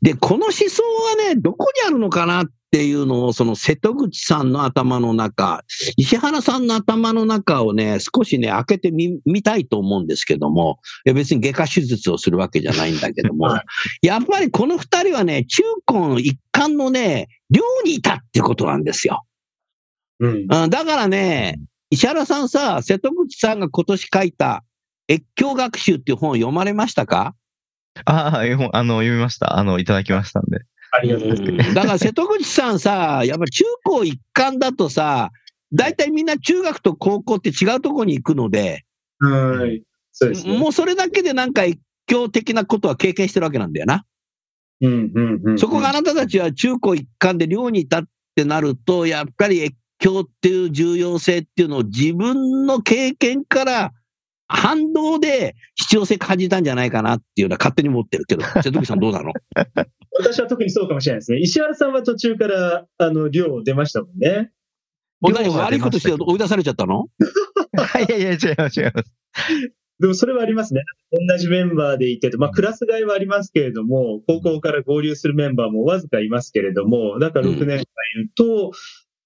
[0.01, 5.63] で、この思想はね、どこにあるのかなっていうのを、その瀬戸口さんの頭の中、
[5.95, 13.63] 石原さんの頭の中をね、少しね、開けてみ、見たいと思うんですけども、別に外科手術をするわけじゃないんだけども は、
[14.01, 19.23] やっぱりこの二人はね、中高一貫のね、寮にいたってことなんですよ。
[20.19, 20.47] うん。
[20.49, 24.63] うん、だからね、石原さんさ、瀬戸口さんが今年書いた、
[25.09, 27.33] 越境学習っていう本を読まれましたか？
[28.05, 29.57] ああ、あの、読みました。
[29.57, 30.59] あの、いただきましたんで。
[30.91, 31.73] ありがとうございます。
[31.73, 35.31] だから瀬戸口さんさ、やっぱり中高一貫だとさ、
[35.73, 38.85] 大体みんな中学と高校って違うところに行くので、
[39.19, 39.83] はい。
[40.11, 40.57] そうですね。
[40.57, 44.05] もうそれだけでなんか越境的なことは経験してるわけなんだよな。
[44.81, 45.57] うんうんうん。
[45.57, 48.03] そこがあなたたちは中高一貫で寮にいたっ
[48.35, 53.93] てなると、やっぱり越境っていう重要性っていうのを自分の経験から
[54.47, 59.33] 反動で必要性感じたんじゃないかなっていうのは勝手に思ってるけど、 瀬戸口さんどうなの？
[60.19, 61.39] 私は特にそうかもしれないですね。
[61.39, 64.51] 石原さんは途中から、あの、寮出ましたもんね。
[65.21, 67.07] お何寮は悪いことして追い出されちゃったの？
[68.07, 69.13] いやいや、違います、違います。
[69.99, 70.83] でもそれはありますね。
[71.11, 78.71] 同じメンバーでいてと、まあクラス替えはありますけれども、高校から合流するメンバーもわずかいますけれども、だから6年間いると、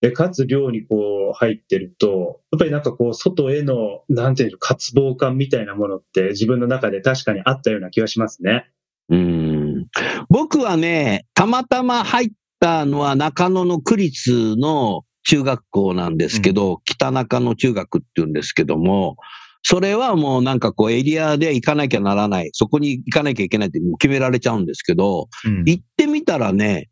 [0.01, 8.69] でかつ寮にこう入ってると、やっぱりなんかこう外への、なんていうの、渇望感みたいなものって自分の中で確かにあったような気がしますね。
[9.09, 9.87] うん。
[10.29, 19.17] 僕はね、たまたま入ったのは中野の区立の中学校なんですけど、北中野中学っていうんですけども、
[19.63, 25.63] それはもうなんかこうエリアで行かなきゃならない、そこに行かなきゃいけないって決められちゃうんですけど、うん。
[25.65, 26.89] 行ってみたらね、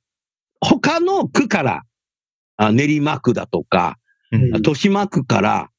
[0.61, 1.83] 他の区から、あ
[2.71, 3.97] 練馬区だとか、
[4.31, 5.69] うん豊島区から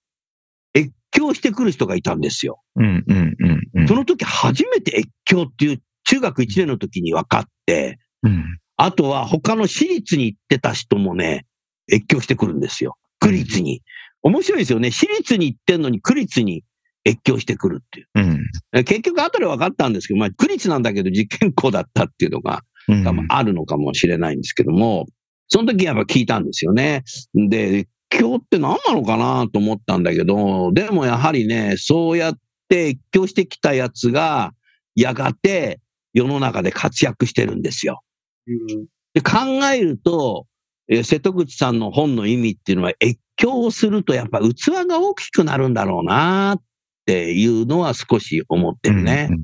[0.76, 2.60] 越境してくる人がいたんですよ。
[2.76, 8.44] うんうんうんうんその時初めて越境っていう中学1年の時に分かって、うん
[8.82, 11.44] あとは他の私立に行ってた人もね、
[11.92, 12.96] 越境してくるんですよ。
[13.18, 13.82] 区立に。
[14.22, 14.90] 面白いですよね。
[14.90, 16.64] 私立に行ってんのに区立に
[17.06, 18.06] 越境してくるっていう。
[18.14, 18.40] うん
[18.72, 25.06] え結局後で分かったんですけど、まあ区立なんだけど実験校だったっていうのがうん多分あるのかもしれないんですけども、
[25.50, 27.02] その時やっぱ聞いたんですよね。
[27.34, 34.52] で、越境って何なのかなと思ったんだけど、でもやはりね、そうやって越境してきたやつが、
[34.94, 35.80] やがて
[36.12, 38.02] 世の中で活躍してるんですよ。
[38.46, 39.38] うんで考
[39.74, 40.46] えると、
[40.88, 46.62] えー瀬戸口さんの本の意味っていうのは、越境をするとやっぱ器が大きくなるんだろうなっ
[47.06, 49.28] ていうのは少し思ってるね。
[49.30, 49.42] うん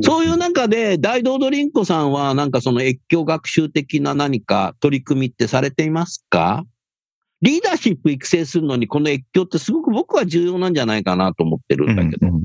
[0.00, 6.64] そういう中で、大道ドリンコさんは、なんかその越境学習的な何か取り組みってされていますか？
[7.42, 12.28] リーダーシップ育成するのに、この越境ってすごく僕は重要なんじゃないかなと思ってるんだけど。
[12.28, 12.44] うんうん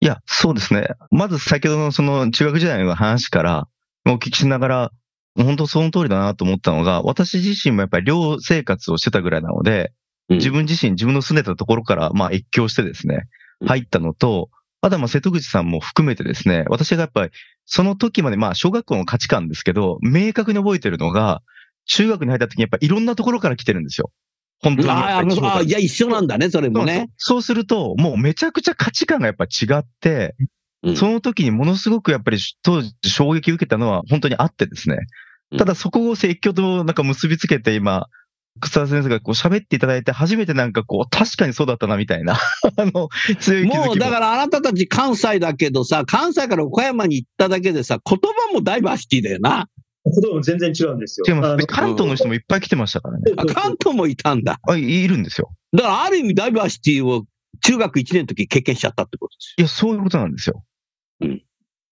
[0.00, 0.90] いや、そうですね。
[1.10, 3.66] まず先ほどのその中学時代の話から
[4.06, 4.90] お聞きしながら、
[5.34, 9.90] 本当その通りだなと思ったのが、私自身もやっぱり寮生活をしてたぐらいなので、
[10.28, 10.36] うん。
[10.36, 13.24] 自分自身、自分の住んでたところから、まあ越境してですね
[13.60, 13.66] う、ん。
[13.66, 14.50] 入ったのと、
[14.88, 17.32] あとはまあ瀬戸口さんも含めてですね、私がやっぱり
[17.66, 21.42] その時までまあ小学校の価値観ですけど、明確に覚えてるのが、
[21.86, 24.10] 中学に入った時にやっぱいろんなところから来てるんですよ。
[24.60, 27.10] 本当にああいや、一緒なんだね、それもね。
[27.16, 34.98] そうすると、もうめちゃくちゃ価値観がやっぱ違って、うんその時にものすごくやっぱり当時衝撃を受けたのは本当にあってですね
[35.50, 35.56] う。
[35.56, 38.06] んただそこを説教となんか結びつけて今、
[38.58, 42.34] 草田先生がこう喋っていただいて初めてなんかこう確かにそうだったなみたいな、
[42.76, 43.08] あの、
[43.40, 43.86] 強い気づきも。
[43.86, 49.68] もうだからあなたたち関西だけどさ、関西から岡山に行っただけでさ、言葉もダイバーシティだよな。
[50.04, 51.26] 言葉も全然違うんですよ。
[51.66, 53.32] 関東の人もいっぱい来てましたからね。
[53.36, 54.58] あ関東もいたんだ。
[54.68, 55.50] あ、いいるんですよ。
[55.72, 57.24] だからある意味ダイバーシティを
[57.62, 60.64] 中学1年の時経験しちゃったってことですいや、そういうことなんですよ。
[61.20, 61.42] うん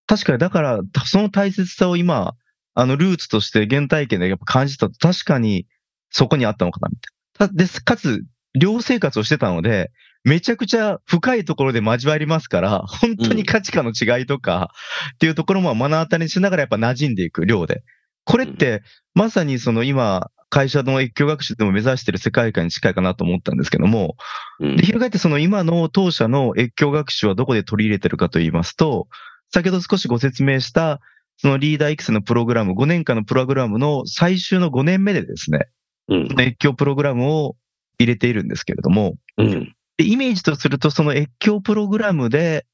[0.08, 2.34] 確かに、だから、その大切さを今、
[2.74, 5.66] あの、ルーツとして原体験でやっぱ感じたと、確かに
[6.10, 7.48] そこにあったのかな、みたいな。
[7.48, 8.24] たです、かつ、
[8.58, 9.90] 寮生活をしてたので、
[10.24, 14.70] めちゃくちゃ深いところで交わりますから、本当に価値観の違いとか、
[15.14, 17.82] っていうところも目の当たりにしながらやっぱ馴染んでいく寮で。
[18.24, 18.82] これって、
[19.14, 24.16] まさにその今、会社の越境学習でも目指している世界観に近いかなと思ったんですけども、
[24.58, 29.06] うんで、翻ってその今の当社の越境学習はどこで取り入れてるかと言いますと、
[29.52, 31.00] 先ほど少しご説明した、
[31.36, 35.64] そのリーダー育成のプログラム、5年間のプログラムの最終の5年目でですね、うん
[36.08, 37.56] 越境プログラムを
[37.98, 39.74] 入れているんですけれども、うん。
[39.96, 42.66] でイメージとすると、その越境プログラムで、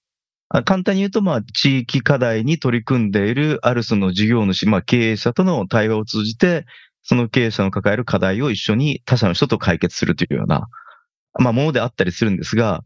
[0.48, 6.66] あ簡単に言うと、まあ、地域課題に取り組んでいる、あるその事業主、まあ、経営者との対話を通じて、
[7.02, 10.68] その経営者の抱える課題を一緒に他社の人と解決するというような、
[11.38, 12.84] まあ、ものであったりするんですが、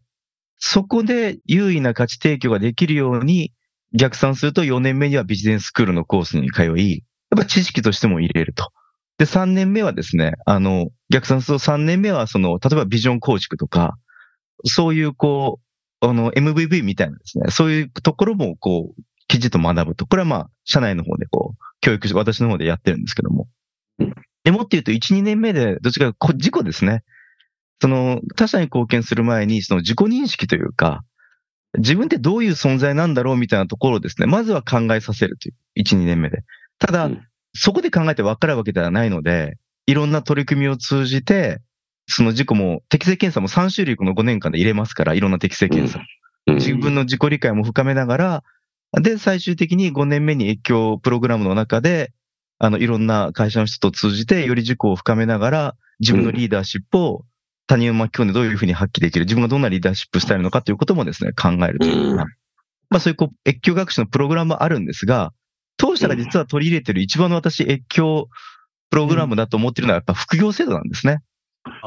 [0.58, 3.52] そこで優位な価値提供ができるように、
[3.92, 8.70] 逆算すると4年目にはビジネススクールのコースに通い、やっぱ知識としても入れると。
[9.18, 13.96] で、3年目はですね、あの、逆算すると3年目はその、例えばビジョン構築とか、
[14.64, 15.60] そういうこ
[16.02, 20.06] う、あの、MVV みたいなですね、そういうところもこう、記事と学ぶと。
[20.06, 23.48] これはまあ、社内の方でこう、教育、私の方でやってるんですけども。
[24.44, 27.02] でもっていうと、1、2年目で、どっちかこ自己ですね。
[27.80, 31.02] その、他者に貢献する前に、その自己認識というか、
[31.78, 36.44] 自分ってどういう存在なんだろうみたいなところをですね、まずは考えさせるという、1、2年目で。
[36.78, 37.10] ただ、
[37.56, 41.60] そこで考えて分かるわけではないので、いろんな取り組みを通じて、
[42.08, 46.00] その自己も、適正検査も3種類この5年間で入れますから、いろんな適正検査。
[46.46, 48.44] 自分の自己理解も深めながら、
[49.00, 52.12] で、最終的に5年目に越境プログラムの中で、
[52.58, 57.24] あの、いろんな会社の人と通じて、より自己を深めながら、自分のリーダーシップを
[57.66, 61.96] 他人を巻き込んでどういうふうに発揮できる、自分がどんなリーダーシップスタイルなのかということもですね、考えるという。
[61.96, 62.28] ようなうん。
[62.88, 65.32] まあそういうこう、越境学習のプログラムはあるんですが、
[65.76, 68.28] 当社が実は取り入れている一番の私、越境
[68.90, 71.18] プログラムだと思っているのはやっぱ副業制度なんですね。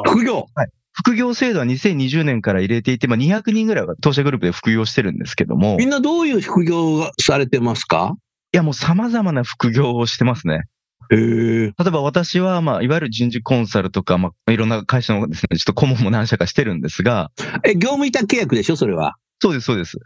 [0.05, 0.45] 副業？
[0.91, 8.15] 副業制度は2020年から入れていて、まあ200人ぐらいは当社グループで副業してるんですけども、いみんなどういう副業がされてますか？
[8.51, 10.63] やもう様々な副業をしてますね。
[11.11, 11.17] へえ。
[11.17, 17.31] 例えば私は、まあ、いわゆる人事コンサルとか、まあ、いろんな会社のですね、ちょっと顧問も何社かしてるんですが、
[17.63, 19.15] え、業務委託契約でしょそれは？
[19.41, 19.97] そうです、そうです。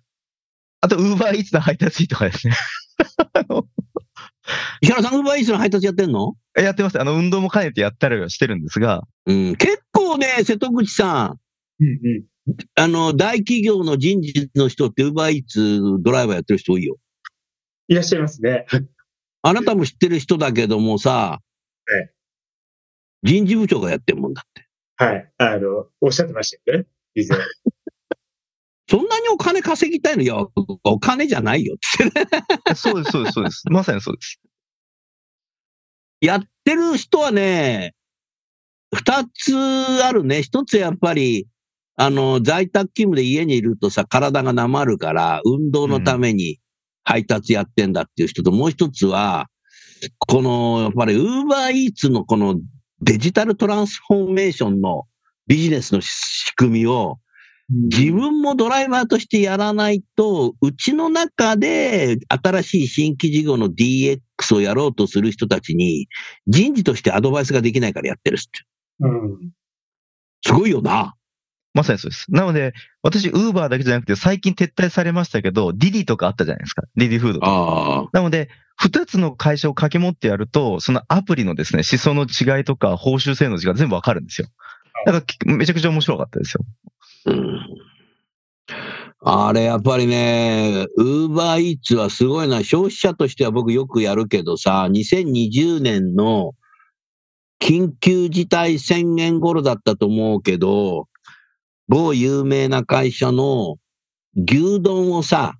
[0.83, 2.53] あと、ウーバーイーツの配達員とかですね。
[4.81, 6.35] 石原さん、ウーバーイーツの配達やってんの？
[6.57, 6.99] やってます。
[6.99, 9.55] あの、運動も兼ねてやったりはしてるんですが、うん。
[9.55, 11.39] 結構ね、瀬戸口さん、
[11.79, 12.55] うんうん。
[12.75, 16.97] あの、大企業の人事の人ってウーバーイーツドライバーやってる人多いよ。
[17.87, 18.65] いらっしゃいますね。
[19.41, 21.39] あなたも知ってる人だけどもさ、
[21.89, 22.11] え
[23.23, 24.67] 人事部長がやってんもんだって。
[24.97, 25.31] はい。
[25.37, 26.87] あの、おっしゃってましたよね。
[27.15, 27.39] 以前。
[28.89, 30.23] そんなにお金稼ぎたいの？
[30.23, 30.35] いや、
[30.83, 32.11] お金じゃないよってね。
[32.75, 33.63] そうです、そうです、そうです。
[33.71, 34.39] まさにそうです。
[36.21, 37.95] やってる人はね、
[38.93, 39.55] 二つ
[40.03, 40.43] あるね。
[40.43, 41.47] 一つやっぱり、
[41.95, 46.59] あの、在宅勤務で家にいるとさ、体がなまるから、運動のために
[47.03, 49.47] 配達やってんだっていう人と、もう一つは、
[50.19, 52.59] この、やっぱり、ウーバーイーツのこの
[53.01, 55.03] デジタルトランスフォーメーションの
[55.47, 57.19] ビジネスの仕組みを、
[57.69, 64.19] 自分もドライバーとしてやらないと、うちの中で新しい新規事業の DX
[64.55, 66.07] をやろうとする人たちに、
[66.47, 68.49] 人事としてアドバイスができないからやってるっす。
[68.99, 69.51] うん。
[70.45, 71.15] すごいよな。
[71.73, 72.25] まさにそうです。
[72.29, 76.83] なので、私、ウーバーだけじゃなくて、最近撤退されましたけど、ディディとかあったじゃないですか。
[76.95, 77.51] ディディフードとか。
[77.51, 78.09] ああ。
[78.13, 84.47] なので、二つの会社を掛け持ってやると、そのアプリのですね、思想の違いとか、報酬性の違いが全部わかるんですよ。
[85.05, 86.65] だから、めちゃくちゃ面白かったですよ。
[87.25, 87.59] うん
[89.25, 92.61] あれ、やっぱりね、ウーバーイーツはすごいな。
[92.61, 96.53] 消費者としては僕よくやるけどさ、2020年の
[97.61, 101.07] 緊急事態宣言頃だったと思うけど、
[101.87, 103.77] 某有名な会社の
[104.35, 105.53] 牛丼をさ、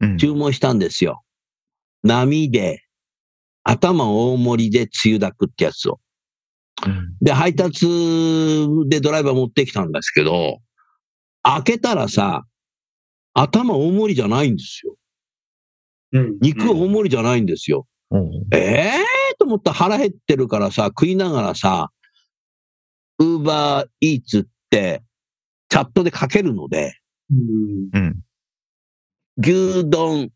[0.00, 0.18] うん。
[0.18, 1.22] 注文したんですよ。
[2.02, 2.82] 波で、
[3.62, 6.00] 頭大盛りでつゆだくってやつを。
[7.22, 7.86] で、配達
[8.88, 10.58] でドライバー持ってきたんですけど、
[11.44, 12.44] 開けたらさ、
[13.34, 14.96] 頭大盛りじゃないんですよ。
[16.12, 17.86] うん肉大盛りじゃないんですよ。
[18.10, 21.90] うんええー、と思ったら腹減ってるからさ、食いながらさ、
[23.18, 25.02] ウーバーイーツって
[25.68, 26.94] チャットでかけるので、
[27.30, 28.20] うんうん。
[29.36, 30.30] 牛丼、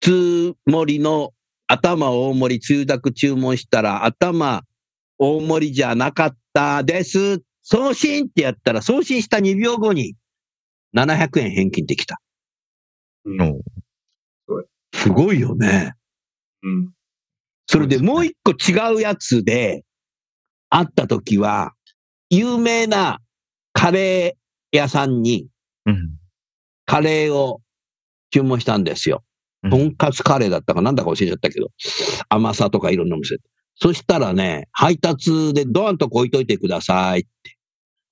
[0.00, 1.32] 普通盛りの
[1.66, 4.62] 頭大盛り、つゆだく注文したら頭
[5.18, 7.42] 大盛りじゃなかったです。
[7.64, 10.14] 送信ってやったら送信した2秒後に
[10.96, 12.20] 700円返金できた。
[13.24, 14.62] うんお
[14.94, 15.94] すごいよね。
[16.62, 16.94] うん
[17.66, 19.84] それでもう一個違うやつで、
[20.68, 21.72] 会った時は、
[22.30, 23.20] 有名な
[23.72, 25.46] カレー屋さんに
[25.86, 26.10] うん。
[26.86, 27.60] カレーを
[28.30, 29.22] 注文したんですよ。
[29.62, 31.68] うんとんかつカレーだったかなんだか教えちゃったけど、
[32.28, 33.36] 甘さとかいろんなお店。
[33.76, 37.53] そしたらね、配達でドーンとこ置いといてくださいって。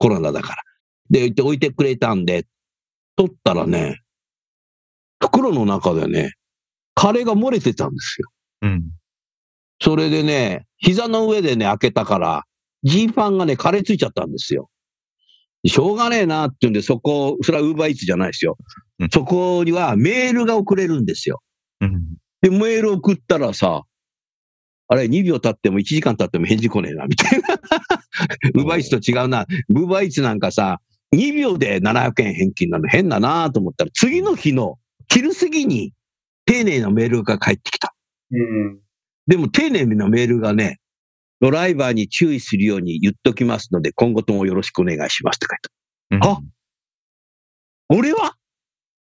[0.02, 0.62] コロナだから。
[1.10, 2.44] で、置いて置いてくれたんで、
[3.14, 4.00] 取ったらね、
[5.20, 6.32] 袋の中でね、
[6.96, 8.28] カレーが漏れてたんですよ。
[8.62, 8.82] うん。
[9.80, 12.42] それでね、膝の上でね、開けたから、
[12.82, 14.68] ジーパンがね、カレーついちゃったんですよ。
[15.64, 18.56] しょうがねえなって言うんで、そこ、それはウーバーイーツじゃないですよ
[18.98, 19.08] うん。
[19.08, 21.40] そこにはメールが送れるんですよ。
[21.80, 22.02] うん。
[22.40, 23.84] で、メール送ったらさ、
[24.92, 27.54] あれ、2秒経っても1時間経っても返事来ねえな、みたいな。
[28.54, 29.46] ウーバーイーツと違うな。
[29.70, 30.82] ウーバーイーツなんかさ、
[31.14, 34.76] 2秒で700円返金なの変だなと思ったら、次の日の
[35.10, 35.94] 昼過ぎに
[36.44, 37.94] 丁寧なメールが返ってきた。
[38.32, 38.78] うん
[39.26, 40.78] でも丁寧なメールがね、
[41.40, 45.70] ドライバーに注意するように言っときますので、今後ともよろしくお願いしますって書いて
[46.10, 46.46] うんあある。
[47.98, 48.34] 俺は？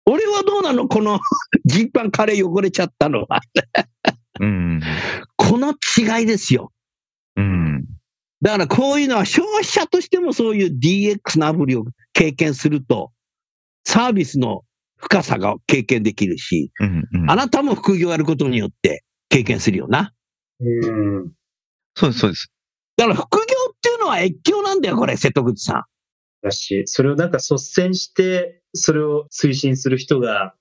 [0.05, 0.87] 俺はどうなの？
[0.87, 1.19] この
[1.65, 3.41] ジーパンカレー汚れちゃったのは。
[4.41, 4.81] うん。
[5.37, 6.73] この違いですよ。
[7.37, 7.85] うん。
[8.41, 13.13] だからこういうのは消費者としてもそういう DX のアプリを経験すると、
[13.85, 14.63] サービスの
[14.97, 17.09] 深さが経験できるし、うん。
[17.13, 20.13] うんあなたも副業やることによって経験するよな。
[20.61, 21.33] うん
[21.95, 22.53] そうです、そうです。
[22.97, 25.85] だから副業っていうのは越境なんだよ、これ、瀬戸口さん。
[26.43, 30.55] だし、それをなんか率先して、それを推進する人が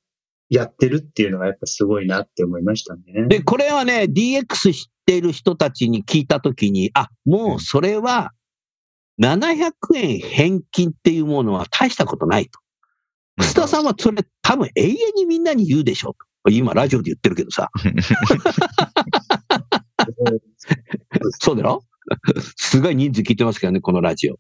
[0.50, 3.02] やってるっていうのがやっぱすごいなって思いましたね。
[3.28, 8.32] で、これはね、DX 知っている人たちに聞いたときに、あ、もうそれは、
[9.22, 12.60] 700円返金っていうものは大したことないと。
[13.38, 16.52] 楠田さんはそれ多分永遠にみんなに言うでしょと。
[16.52, 17.70] 今ラジオで言ってるけどさ。
[21.39, 21.84] そうだろ？
[22.58, 24.38] すごい人数聞いてますけどね、このラジオ。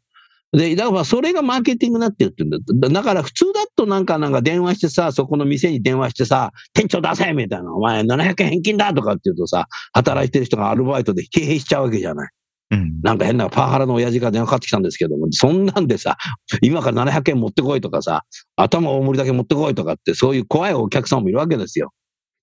[0.53, 2.87] で、だからそれがマーケティングになってるって言うんだ。
[2.87, 12.29] だだから普通だとなんかなんか電話してさ、そこの店に電話してさ、店長出せみたいな、お前700円返金だとかって言うとさ、働いてる人がアルバイトで疲弊しちゃうわけじゃない。
[12.71, 13.01] うん。
[13.01, 16.17] なんか変なパワハラの親父が電話かかってきたんですけども、そんなんでさ、
[16.61, 18.23] 今から700円持ってこいとかさ、
[18.55, 21.91] 頭大盛りだけ持ってこいとかって、そういう怖いお客さんもいるわけですよ。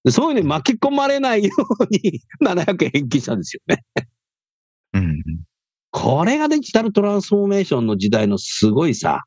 [0.04, 1.50] でそういうのに巻き込まれないよ
[1.80, 3.82] うに700円返金したんですよね。
[4.92, 5.22] うん。
[5.94, 9.22] これがデジタルトランスフォーメーションの時代のすごいさ、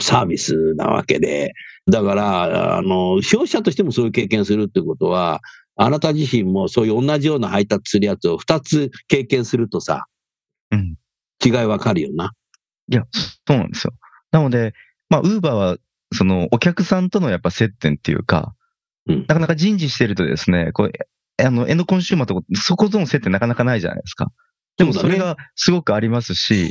[0.00, 1.52] サービスなわけで、
[1.90, 5.40] だから、あの、消費者としてもそういう経験するってことは、
[5.74, 10.04] あなた自身もそういう同じような配達するやつを2つ経験するとさ、
[10.70, 10.94] うん。
[11.44, 12.30] 違いわかるよな。
[12.88, 13.92] いや、そうなんですよ。
[14.30, 14.74] なので、
[15.10, 15.76] まあ、ウーバーは、
[16.14, 18.54] その、お客さんとのやっぱ接点っていうか、
[19.08, 20.92] うんなかなか人事してるとですね、こう、
[21.44, 24.30] あの、エンドコンシューマーとそことの接点なかなかないじゃないですか。
[24.76, 26.64] でもそれがすごくありますし、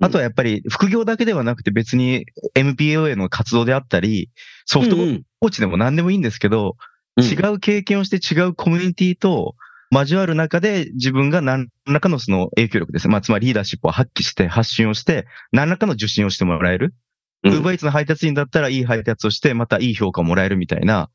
[0.00, 0.06] うん。
[0.06, 4.30] あとはやっぱり副業だけではなくて別に MPO への活動であったり、
[4.66, 6.76] ソフトコーチでも何でもいいんですけど、
[7.16, 7.24] うん。
[7.24, 9.56] 違う経験をして違うコミュニティと
[9.90, 13.08] 交わる中で自分が何らかのその影響力です。
[13.08, 13.12] ね。
[13.12, 16.94] まあ、つまりリーダーシップを発揮して発信をして、何らかの受信をしてもらえる。
[17.42, 17.54] うん。
[17.54, 21.10] ウーバーイーツの配達員だったらいい配達をして、またいい評価をもらえるみたいな、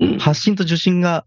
[0.00, 0.18] うん。
[0.18, 1.24] 発信と受信が、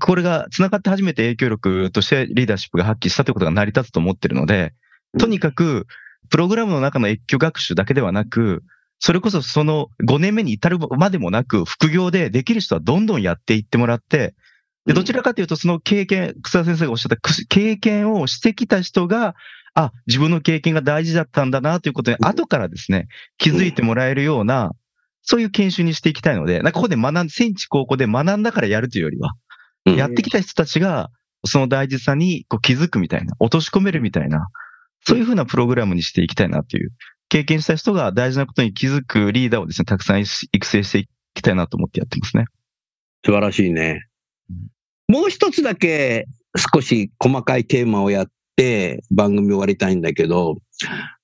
[0.00, 4.74] これが繋がって初めて影響力としてリーダーシップが発揮したということが成り立つと思ってるので、
[5.18, 5.86] とにかく、
[6.30, 8.62] プログラムの中の越境学習だけではなく、
[9.00, 14.34] それこそその5年目に至るまでもなく、副業でできる人はどんどんやっていってもらって、
[14.86, 17.16] で、どちらかというと、その経験、草田先生がおっしゃった
[17.48, 19.34] 経験をしてきた人が、
[19.74, 22.26] あ、自分の経験が大事だったんだなということに、うん。
[22.26, 23.08] 後からですね、
[23.38, 24.72] 気づいてもらえるような、
[25.22, 29.51] そういう研修にしていきたいので、なんかここで学ん、戦地高校で学んだからやるというよりは、うん
[29.84, 31.10] やってきた人たちが、
[31.44, 34.48] その大事さにこう気づくみたいな、落とし込めるみたいな、
[35.04, 36.92] そういうふうなプログラムにしていきたいなという、
[37.28, 42.44] 経験した人が大事なことに気づくリーダーをですね、たくさん育成していきたいなと思ってやってますね。
[43.24, 44.06] 素晴らしいね。
[45.08, 46.26] もう一つだけ
[46.72, 50.56] 少し細かいテーマをやっって番組終わりたいんだけど、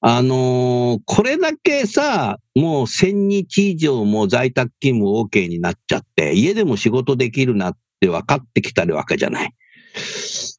[0.01, 9.53] あのーこれだけさ、もう1000日以上も在宅勤務 OK になっちゃって、家でも仕事できるなって分かってきたわけじゃない。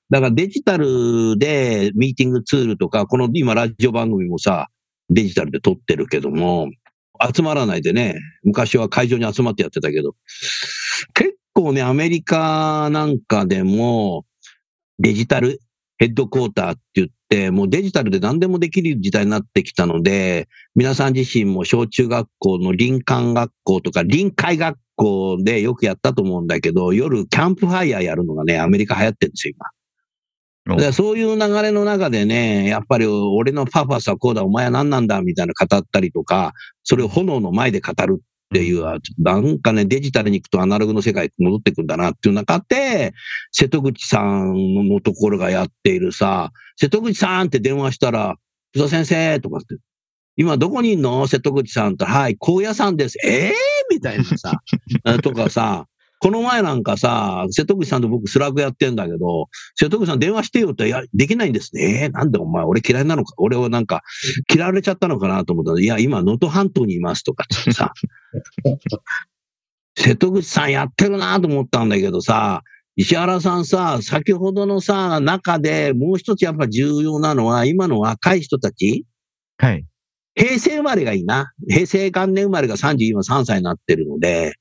[0.09, 4.67] だからデジタルでミーティングツールとか、この今ラジオ番組もさ、
[5.09, 6.69] デジタルで撮ってるけども、
[7.33, 10.15] 集まらないでね、昔は会場に集まってやってたけど、
[11.13, 14.25] 結構ね、アメリカなんかでも
[14.97, 15.59] デジタル
[15.97, 29.69] ヘッドクォーターって言って、もうデジタルで何でもできる時代になってきたので、皆さん自身も小中学校の林間学校とか臨海学校でよくやったと思うんだけど、夜キャンプファイヤーやるのがね、アメリカ流行ってるんですよ、今。
[30.77, 38.21] でそういう流れの中でね、やっぱり俺のパーパスはこうだ、お前は何なんだ、みたいな語ったりとか、それを炎の前で語るっ
[38.53, 38.83] ていう、
[39.19, 43.13] なんかね、デジタルに行くとアナログの世界に戻ってくんだなっていう中で、
[43.51, 48.35] 瀬戸口さんのところがやっているさ、瀬戸口さんって電話したら、
[48.71, 49.77] 福田先生とかって、
[50.35, 53.17] 今どこにいんの瀬戸口さんと、はい、高野山です。
[53.25, 53.53] ええー、
[53.89, 54.51] みたいなさ、
[55.21, 55.85] とかさ、
[56.21, 62.03] この前なんかさ、瀬戸口さんと僕スラグやってんだけど、瀬戸口さん電話してよって、いや、できないんですね。
[62.03, 64.01] えー、なんでお前俺嫌いなのか、俺はなんか
[64.53, 67.93] 嫌われちゃったのかなと思ったら、いや、今能登半島にいますとかってさ、
[69.95, 72.63] 瀬戸口さんやってるなと思ったんだけどさ、
[72.97, 79.05] 石原さんさ、先ほどのさ、中でもう一つやっぱ重要なのは、今の若い人たち、
[79.57, 79.85] はい。
[80.39, 81.51] 平成生まれがいいな。
[81.67, 84.53] 平成元年生まれが30、今3歳になってるので、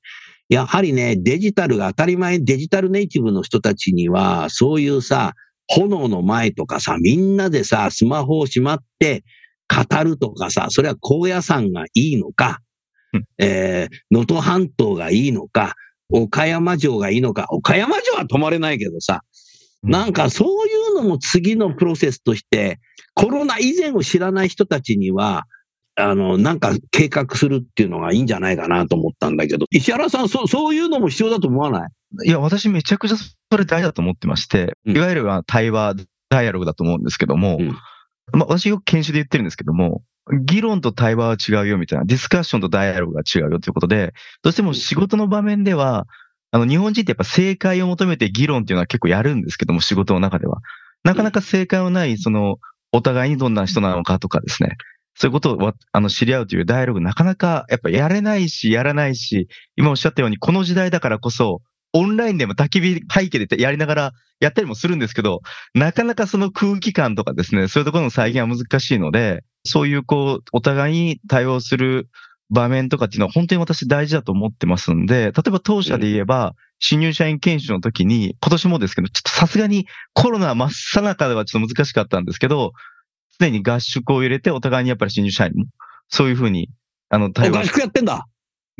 [0.49, 5.35] やはりね、デジタルが当たり前、デジタルネイティブの人たちには、そういうさ、
[5.67, 9.23] 炎の前とかさ、みんなでさ、スマホをしまって
[9.69, 12.59] 語るとかさ、それは高野山がいいのか、
[13.13, 15.75] うんえー、能登半島がいいのか、
[16.09, 19.21] 岡山城がいいのか、岡山城は止まれないけどさ、
[19.81, 22.79] なんかそういうのも次のプロセスとして、
[23.13, 25.45] コロナ以前を知らない人たちには、
[25.99, 31.89] あの、なんか計画するっていうのがいいんじゃないかなと思ったんだけど、石原さん、そう、そういうのも必要だと思わない？
[32.27, 35.95] いや、私めちゃくちゃそれ大事だと思ってまして、うんいわゆるは対話、
[36.29, 37.67] ダイアログだと思うんですけども、うん
[38.31, 40.03] まあ私よく研修で言ってるんですけども、
[40.45, 46.05] 議論と対話は違うよみたいな、ディスカッションとダイアログが違うよということで、どうしても仕事の場面では、
[46.51, 50.59] あの、日本人ってやっぱ正解を求めて議論っていうのは結構やるんですけども、仕事の中では。
[51.03, 52.57] なかなか正解のない、その、
[52.91, 54.77] お互いにどんな人なのかとかですね。
[55.19, 61.61] そういうことをあの知り合うというダイアログなかなかやっぱやれないし、やらないし、今おっしゃったようにこの時代だからこそ、
[61.91, 65.41] オンラインでも焚き火背景でやりながらやったりもするんですけど、
[65.73, 72.07] なかなかその空気感とかですね、そういうところの再現は難しいので、そういうこう、お互いに対応する
[72.49, 82.71] 場面とかっていうのは本当に私大事だと思ってますんで、例えば当社で言えば、新入社員研修の時に、今年もですけど、ちょっとさすがにコロナ真っ最中ではちょっと難しかったんですけど、
[83.39, 85.65] 常に合宿を入れてお互いにやっぱり新入社員も、
[86.09, 86.69] そういうふうに、
[87.09, 88.27] あの、対応合宿やってんだ。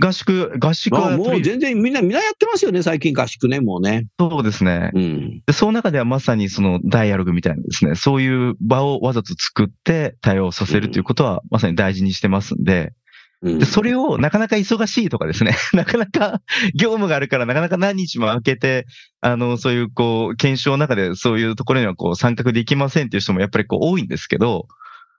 [0.01, 4.07] 合宿、合宿あはもう全然みんな、みんなやってますよね、最近合宿ね、もうね。
[4.17, 4.91] そうですね。
[4.93, 5.43] うん。
[5.45, 12.93] で、その中ではまさにそのダイアログみたいなですね、そういう場をわざと作って対応させるということはまさに大事にしてますんで、うん
[13.41, 16.41] で、それをなかなか忙しいとかですね、 なかなか
[16.75, 18.85] 業務があるからなかなか何日も空けて、
[19.21, 24.67] あの、そういうこう、検証の中でそういうところにはこう参画できませんっていう人もやっぱりこう多いんですけど、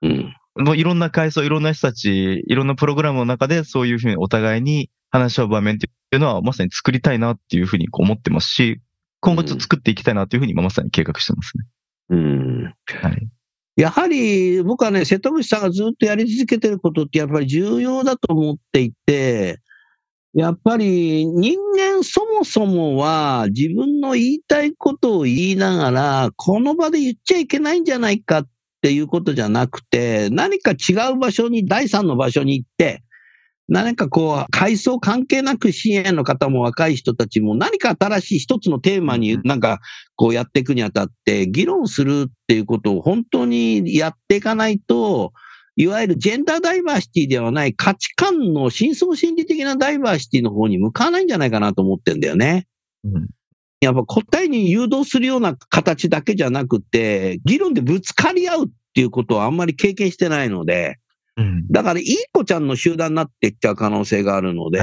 [0.02, 0.34] うん。
[0.56, 8.80] もういろんな階層、いろんな人たち、いろんなプログラムの中でそういうふうにお互いに話し合う場面っていうのはまさに作りたいなっていうふうにこう思ってますし、
[9.20, 11.64] 今後ちょっと作っていきたいなというふうにまさに計画してますね。
[12.10, 12.64] うん。
[12.64, 13.28] はい。
[13.76, 19.58] やはり僕はね、瀬戸口さんがずっとやり続けてることってやっぱり重要だと思っていて、
[20.34, 28.48] やっぱり人間そもそもは自分の言いたいことを言いながら、この場で言っちゃいけないんじゃないかっ
[28.82, 33.02] ていうことじゃなくて、何か違う場所に、第三の場所に行って、
[33.70, 39.78] 何かこう、階層関係なく支援の方も若い人たちも何か新しい一つのテーマになんか
[40.16, 45.32] こうやっていくにあたって議論するっていうことを本当にやっていかないと、
[45.76, 52.66] いわゆるジェンダーダイバーシティではない価値観の深層心理的なダイバーシティの方に向かないんじゃないかなと思ってんだよね。
[53.04, 53.28] うん
[53.80, 60.98] やっぱ答えに誘導するような形だけじゃなくて、議論でぶつかり合うっていうことはあんまり経験してないので、
[61.40, 61.66] うん。
[61.68, 64.80] だからいい子ちゃんの集団になっていっちゃう可能性があるので。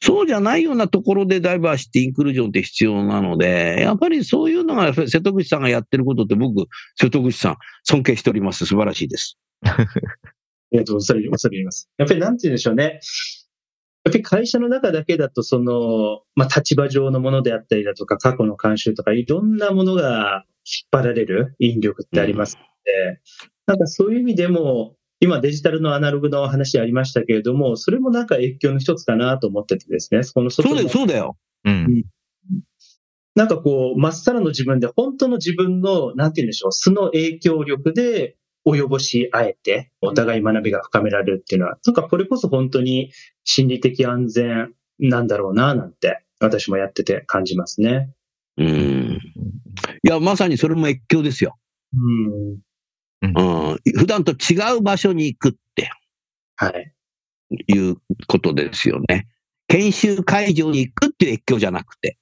[0.00, 6.66] そうじゃないようなところでダイバーシティ、インクルージョンって必要なので、やっぱりそういうのが瀬戸口さんがやってることって僕、
[6.96, 8.66] 瀬戸口さん尊敬しております。
[8.66, 9.38] 素晴らしいです。
[9.62, 9.76] あ
[10.72, 11.38] りがとうございま
[11.72, 11.88] す。
[11.98, 13.00] やっぱりなんて言うんでしょうね。
[14.04, 20.44] やっぱり会社の中だけだと、その、まあ、立場上のものであったりだとか、過去の慣習とか、いろんなものが
[20.92, 23.20] 張られる引力ってありますので、
[23.66, 31.36] なんかそういう意味でも、今デジタルのアナログの話ありましたけれども、それもなんか影響の一つかなと思っててですね、そのそうだよ、そうだよ。
[31.64, 32.04] うん。
[33.34, 38.36] なんかこう、まっさらの自分で、本当の自分の、なんて言うんでしょう、素の影響力で
[38.66, 43.12] 及ぼし合えて、お互い学びが深められるっていうのは、なんかこれこそ本当に
[43.44, 48.10] 心理的安全なんだろうな、なんて、私もやってて感じますね。
[48.56, 49.20] うん。
[50.02, 51.58] いや、まさにそれも越境ですよ。
[51.94, 52.58] うん。
[53.22, 53.78] うん。
[53.96, 55.90] 普段と違う場所に行くって
[56.56, 56.92] はい。
[57.68, 57.96] いう
[58.26, 59.28] ことですよね。
[59.68, 62.18] 研修会場に行くっていう越境じゃなくて。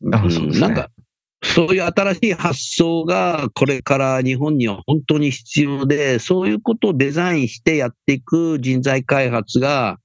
[0.00, 0.18] な
[0.68, 0.90] んか、
[1.42, 9.98] そういう新しい発想がこれから日本には本当に必要で、そういうことをデザインしてやっていく人材開発が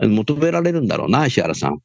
[0.00, 1.74] 求められるんだろうな、石原さん。
[1.74, 1.78] い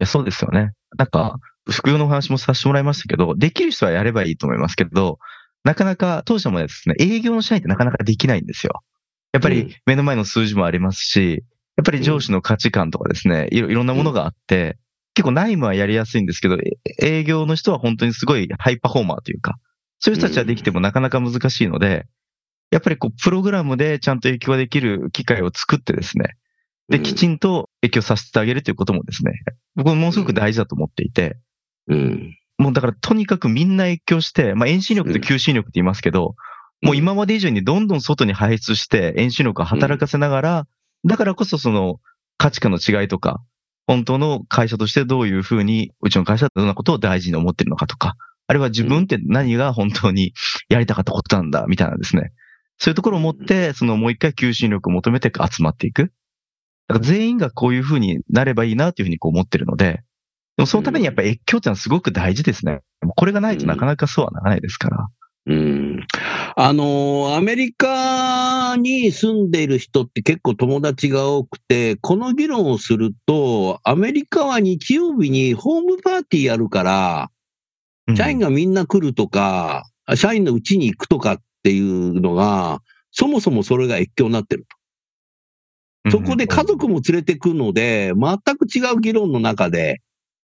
[0.00, 0.72] やそうですよね。
[0.96, 1.38] なんか、
[1.70, 5.18] 副業のお話もさせてもらいましたけど、できる人はやればいいと思いますけど、
[5.64, 8.82] なかなか当社もですね、営業の社員ってなかなかできないんですよ。
[9.32, 11.44] やっぱうんり目の前の数字もありますし、
[11.76, 14.78] やっぱり上司の価値観とかですね、いろんなものがあって、
[15.14, 19.58] 結構内務はやりやすいんですけど、え営業の人は本当にすごいハイパフォーマーというか、
[19.98, 22.06] そういう人たちはできてもなかなか難しいので、
[22.70, 26.36] やっぱりこう、プログラムでちゃんと影響ができる機会を作ってですね、
[26.88, 29.32] で、きちんと影響させてあげるということもですね、
[29.74, 31.36] 僕ものすごく大事だと思っていて、
[31.88, 32.37] うん。
[32.58, 36.34] もうだからとにかくみんな影響して、まあ遠心力と求心力って言いますけど、
[36.82, 40.66] もう今まで以上にどんどん外に排出して遠心力を働かせながら、
[41.06, 42.00] だからこそその
[42.36, 43.40] 価値観の違いとか、
[43.86, 50.34] 本当の会社としてどういうふうに、うちの会社はどんなことを大事に思ってるのかとか、あるいは自分って何が本当に
[50.68, 52.32] やりたかったことなんだ、みたいなですね。
[52.78, 56.12] そういうところを持って、そのもう一回求心力を求めて集まっていく。
[56.88, 60.02] だから全員がこういうふうになればいいなというふうにこう思ってるので、
[60.58, 62.80] でもそのためにやっぱり越境ってのはすごく大事ですね。
[63.14, 65.08] これがないとなかなかそうはならないですから。
[65.46, 66.06] うん。
[66.56, 77.30] あの、アメリカに住んでいる人って結構友達が多くて、この議論をすると、アメリカは日曜日にホームパーティーやるから、
[78.08, 79.84] うん社員がみんな来るとか、
[80.16, 82.80] 社員のうちに行くとかっていうのが、
[83.12, 84.66] そもそもそれが越境になってる
[86.04, 86.10] と。
[86.10, 90.00] そこで家族も連れてくので、全く違う議論の中で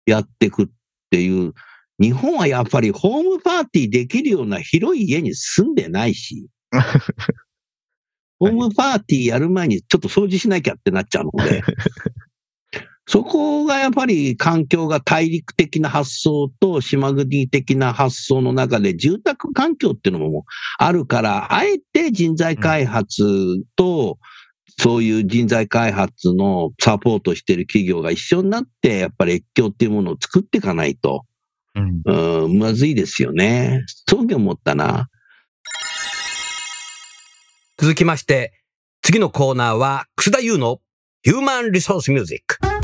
[0.05, 0.67] やっていくっ
[1.09, 1.53] ていう、
[1.99, 6.47] 日本はやっぱりホームパーティーできるような広い家に住んでないし、
[8.39, 11.63] ホームパーティーやる前にちょっと掃除しなきゃってなっちゃうので、
[13.07, 20.45] そこがやっぱり環境が大陸的な発想と島国的な発想の中で住宅環境っていうのも
[20.79, 24.17] あるから、あえて人材開発と、
[24.77, 31.23] そういう人材開発のサポートしている企業が一緒になって、やっぱり越境っていうものを作っていかないと、
[31.75, 33.81] うんうん、まずいですよね。
[34.07, 35.07] そう思ったな。
[37.77, 38.53] 続きまして、
[39.01, 40.79] 次のコーナーは、楠田優の
[41.23, 42.74] ヒューマンリソースミュージック。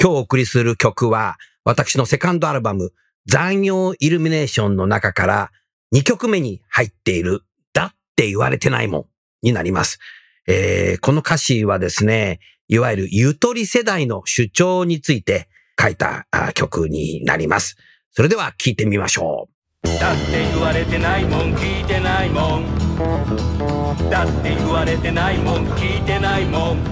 [0.00, 2.92] 今日お送りする曲は、私のセカンドアルバム、
[3.26, 5.50] 残業イルミネーションの中から
[5.94, 7.42] 2曲目に入っている、
[7.72, 9.04] だって言われてないもん
[9.42, 9.98] になります。
[10.46, 15.48] えーこの歌詞はですね、いわゆるゆとり世代の主張について
[15.80, 17.76] 書いた曲になります。
[18.12, 19.48] それでは聴いてみましょ
[19.84, 19.88] う。
[19.98, 26.82] だって言われてないもん聞いてないもんだって言われてないもん聞いてないもん。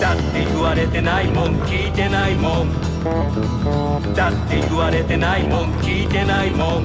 [0.00, 2.70] だって言われてないもん聞いてないもん。
[4.14, 6.84] だって言われてないもん聞いてないもん。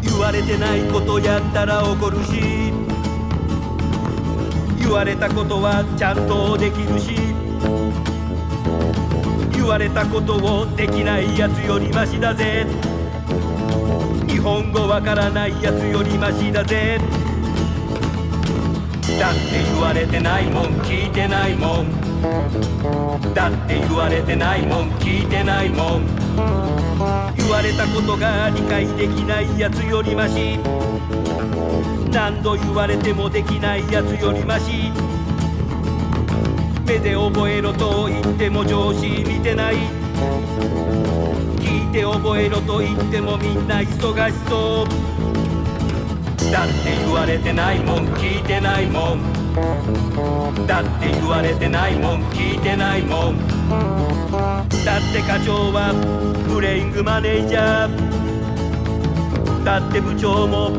[0.00, 2.72] 言われてないことやったら怒るし。
[4.78, 7.16] 言われたことはちゃんとできるし。
[9.52, 12.66] 言われたことをできないやつよりマシだぜ。
[14.26, 16.98] 日本語わからないやつよりマシだぜ。
[19.18, 21.92] だって言われてないもん聞いてないもん。
[23.34, 26.06] だって言われてないもん聞いてないもん。
[27.36, 30.58] 言われたことが理解できないやつよりマシ。
[32.12, 34.92] 何度言われてもできないやつよりマシ。
[36.86, 39.76] 目で覚えろと言っても上司見てない。
[41.66, 44.86] 聞いて覚えろと言ってもみんな忙しそう。
[46.52, 49.20] だって言われてないもん聞いてないもん。
[50.64, 53.38] だって言われてないもん聞いてないもん。
[54.30, 55.92] だって課長は
[56.48, 59.64] プレイングマネージャー。
[59.64, 60.70] だって部長も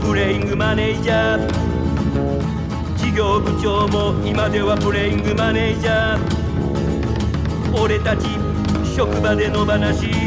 [0.00, 2.96] プレイングマネージャー。
[2.96, 6.20] 事業部長も今ではプレイングマネージャー。
[7.82, 8.28] 俺たち
[8.94, 10.25] 職場での話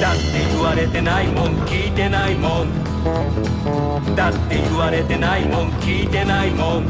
[0.00, 4.14] だって言われてないもん聞いてないもん。
[4.16, 6.86] だって言われてないもん聞いてないもん。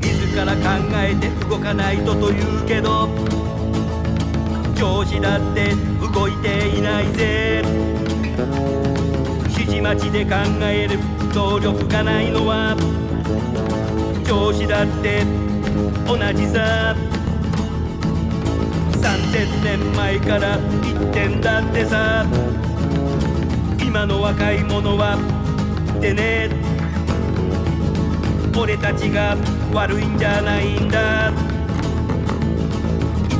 [0.00, 0.60] 自ら考
[0.94, 3.08] えて動かないとと言うけど
[4.74, 5.74] 上司だって
[6.12, 7.62] 動いていないぜ。
[9.50, 10.98] 指示待ちで考える
[11.34, 12.76] 能力がないのは
[14.26, 15.24] 上司だって
[16.06, 17.05] 同じさ。
[19.32, 22.24] 3000年前から言ってんだってさ。
[23.84, 25.16] 今の若い者は
[26.00, 26.50] でね。
[28.56, 29.36] 俺たちが
[29.72, 31.30] 悪いんじゃないんだ。
[31.30, 31.32] い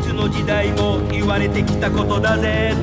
[0.02, 2.74] つの時代も言われてきたことだぜ。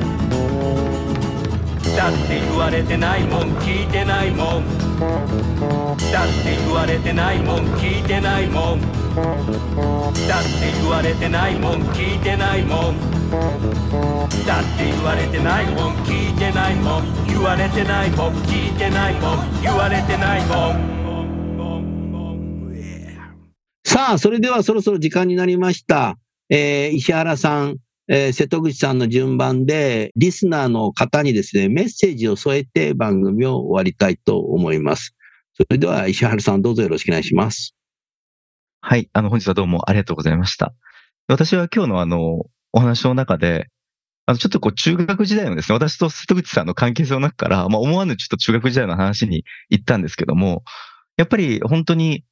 [1.96, 4.64] だって言われてないもん聞いてないもん。
[6.10, 8.80] だって言われてないもん聞いてないもん。
[9.14, 12.98] だって言われてないもん聞いてないもん
[14.46, 20.94] だって言われてないもん聞いてないもん言われてないもん聞いてないもん言われてないもん
[23.94, 26.18] さあ、それではそろそろ時間になりました。
[26.50, 27.76] えー石原さん、
[28.08, 35.14] えー瀬戸口さんの順番で、リスナーの方にですね、メッセージを添えて番組を終わりたいと思います。
[35.52, 37.76] それでは石原さんどうぞよろしくお願いします。
[38.80, 39.08] はい。
[39.12, 40.74] あの、本日はどうもありがとうございました。
[41.28, 43.68] 私は今日のあの、お話の中で、
[44.26, 50.64] あの、ちょっとこう、中学時代のですね、私と瀬戸口さんの関係性の中から、まあ、思わぬちょっと中学時代の話に行ったんですけども、
[51.16, 52.24] やっぱり本当に、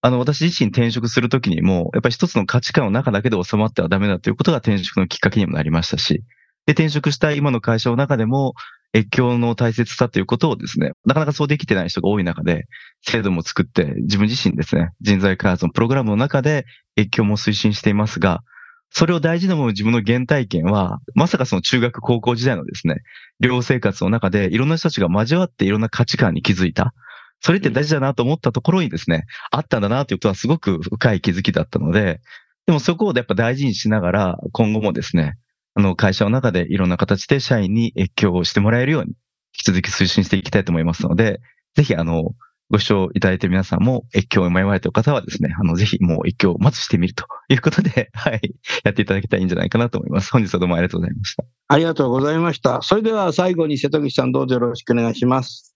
[0.00, 6.24] あの、私自身転職するときにも、やっぱり一つの価値観の中だけで収まってはダメだということが転職のきっかけにもなりましたし、
[6.70, 8.54] で、転職した今の会社の中でも、
[8.94, 12.66] 越境の大切さということをですね、なかなかそうできてない人が多い中で、
[13.02, 16.66] 制度も作って、自分自身ですね、人材開発のプログラムの中で
[16.96, 18.44] 越境も推進していますが、
[18.92, 22.98] それを大事なもの自分の原体験は、まさかその中学高校時代のですね、
[23.40, 26.94] 寮生活の中でいろんな人たちが交わっていろんな価値観に気づいた。
[27.40, 32.20] それって大事だなと思ったところにですね、あったんだなということはすごく深い気づきだったので、
[32.66, 35.34] でもそこをやっぱ大事にしながら、今後もですね、
[35.74, 39.14] あの会社の中でいろんな形で社員に越境をしてもらえるように、引
[39.52, 41.40] き続き推進していきたいと思いますので、
[41.74, 42.34] ぜひあの、
[42.70, 48.40] ご視聴いただいている皆さんも越境を迷われている方はですね、あの、ぜひもう越境を待つしてみるということで、 はい、
[48.84, 50.30] やっていただきたいんじゃないかなと思います。
[50.30, 51.44] 本日はどうもありがとうございました。
[51.66, 52.80] ありがとうございました。
[52.82, 55.74] それでは最後に瀬戸口さんどうぞよろしくお願いします。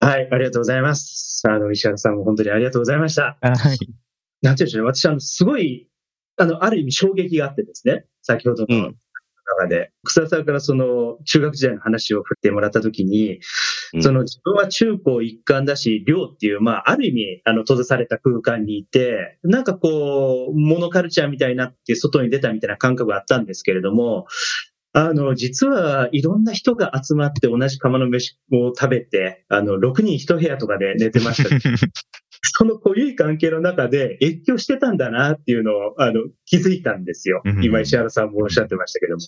[0.00, 1.42] はい、ありがとうございます。
[1.46, 3.36] あの、石原さんも本当にありがとうございました。
[3.42, 3.52] はい。
[3.52, 3.78] なんて
[4.40, 5.88] 言うんでしょうね、私、あの、すごい、
[6.38, 8.96] あの、ある意味衝撃があってですね、先ほどのうん
[9.58, 13.40] 中で、草田さんからその、中学時代の話を振ってもらったときに、
[13.92, 24.26] うんその自分は中高一貫だし、寮っていう、まあ、ある意味、あの、閉ざされた空間にいて、なんかこう、モノカルチャーみたいになって外に出たみたいな感覚があったんですけれども、
[24.92, 31.50] あの、実はいろんな人が集まって同じ釜の飯を食べて、あの、6人一部屋とかで寝てました。
[32.56, 37.52] その濃い関係の中で越境してたんだなっていうのを、あの、気づいたんですよう。
[37.52, 39.20] ん今石原さんもおっしゃってましたけども。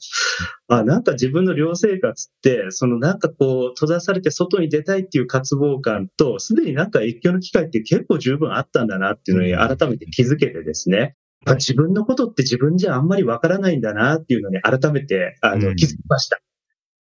[0.69, 11.17] あ、なんか自分の寮生活って、そのなんかこう、閉ざされて外に出たいっていう渇望感と、すでになんか越境の機会って結構十分あったんだなっていうのに改めて気づけてですね。
[11.45, 16.41] あ自分のことって自分じゃあんまりわからないんだなっていうのに改めて、あの、うん気づきました。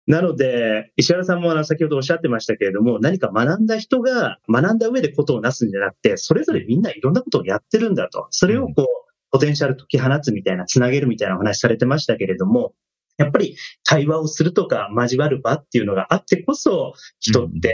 [0.06, 8.28] なので、石原さんもあの先ほどおっしゃってましたけれども、何か学んだ人が学んだ上でことをなすんじゃなくて、それぞれみんないろんなことをやってるんだと。
[8.30, 8.88] それをこう、
[9.32, 12.74] ポテンシャル解き放つみたいな、つなげるみたいなお話されてましたけれども、
[13.18, 17.74] やっぱり対話をするとか交わる場っていうのがあってこそ、人って、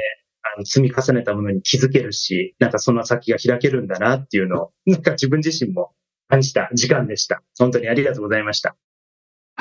[0.56, 5.92] あの積み重ねたものに気づけるし、なんかその先が開けるんだなっていうのを、なんか自分自身も
[6.28, 7.42] 感じた時間でした。
[7.58, 8.76] 本当にありがとうございました。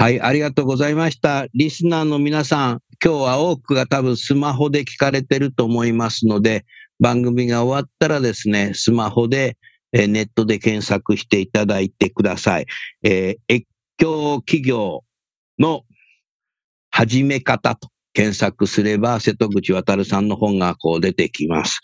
[0.01, 1.49] はい、ありがとうございました。
[1.55, 6.65] リスナーの皆さん、今日は多くが多分スマホで聞かれてると思いますので、
[7.01, 9.57] 番組が終わったらですね、スマホで、
[9.91, 12.67] えネットで検索していただいてください。
[13.03, 15.03] えー越境企業
[15.59, 15.83] の
[16.93, 21.81] 始め方と検索すれば、瀬戸口渉さんの本がこう出てきます。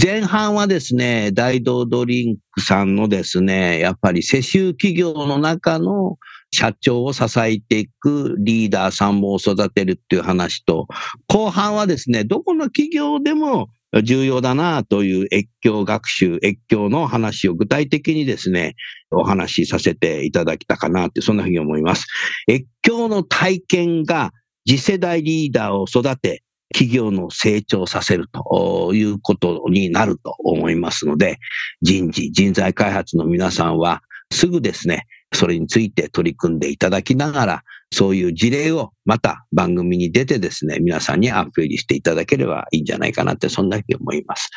[0.00, 6.18] 前半はですね、大道ドリンクさんのですね、やっぱり世襲企業の中の
[6.50, 10.86] 社長を支えていくリーダーさんも育てるっていう話と、
[11.26, 13.68] 後半はですね、どこの企業でも
[14.02, 18.74] 重要だなという越境学習、越境の話を具体的にですね、
[19.10, 22.06] お話しさせていただきたかなって、そんなふうに思います。
[22.50, 24.32] 越境の体験が
[24.66, 26.42] 次世代リーダーを育て、
[26.74, 31.38] 企業の成長させるということになると思いますので、
[31.80, 37.62] 人事、人材開発の皆さんは、すぐですね、それについて取り組んでいただきながら、
[37.92, 44.50] そういう事例をまた番組に出てですね、皆さんにアピールしていただければいいんじゃないかなって、そんなふうに思います。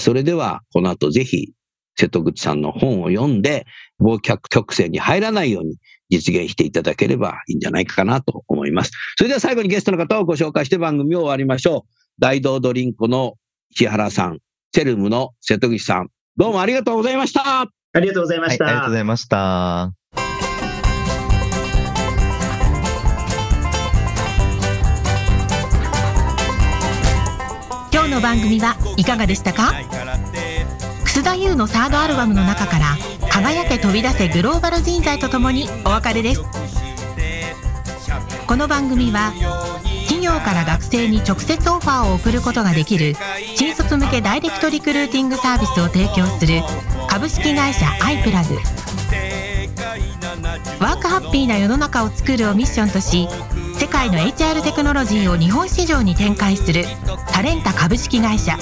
[0.00, 1.52] それでは、この後ぜひ、
[1.96, 3.66] 瀬戸口さんの本を読んで、
[4.00, 5.76] 忘却曲線に入らないように
[6.10, 8.92] 実現していただければいいんじゃないかなと思います。
[9.16, 11.90] それでは最後にゲストの方をご紹介して番組を終わりましょう。
[12.20, 13.34] 大道ドリンクの
[13.70, 14.38] 石原さん、
[14.74, 17.62] セルムの瀬戸口さん、どうもありがとうございました。
[17.92, 18.64] ありがとうございました。
[18.64, 20.07] はい、ありがとうございました。
[28.18, 29.72] の番組はいかがでしたか？
[31.04, 32.96] 楠田優のサードアルバムの中から
[33.30, 36.42] 輝け飛び出せグローバル人材とともにお別れです。
[38.46, 39.32] この番組は
[40.08, 43.14] 企業から学生に直接オファーを送ることができる
[43.54, 46.62] 新卒向けダイレクトリクルーティングサービスを提供する
[47.08, 48.58] 株式会社アイプラグ。
[50.80, 53.28] ワークハッピーな世の中を作るをミッションとし
[53.78, 56.84] 世界の HR テクノロジーを日本市場に展開する
[57.32, 58.58] タレンタ株式会社。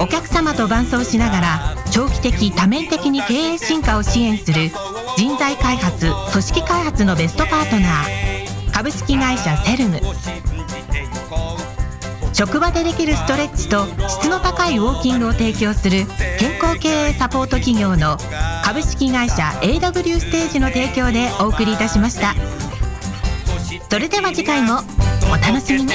[0.00, 4.70] お客様と伴走しながら長期的多面的に経営進化を支援する
[5.16, 8.72] 人材開発組織開発のベストパートナー。
[8.72, 10.00] 株式会社セルム。
[12.32, 16.06] 職場でできるストレッチと質の高いウォーキングを提供する
[16.40, 18.16] 健行経営サポート企業の
[18.64, 22.34] 株式会社 AW ステージの提供でお送りいたしました。
[23.90, 24.78] それでは次回も
[25.30, 25.92] お楽しみに。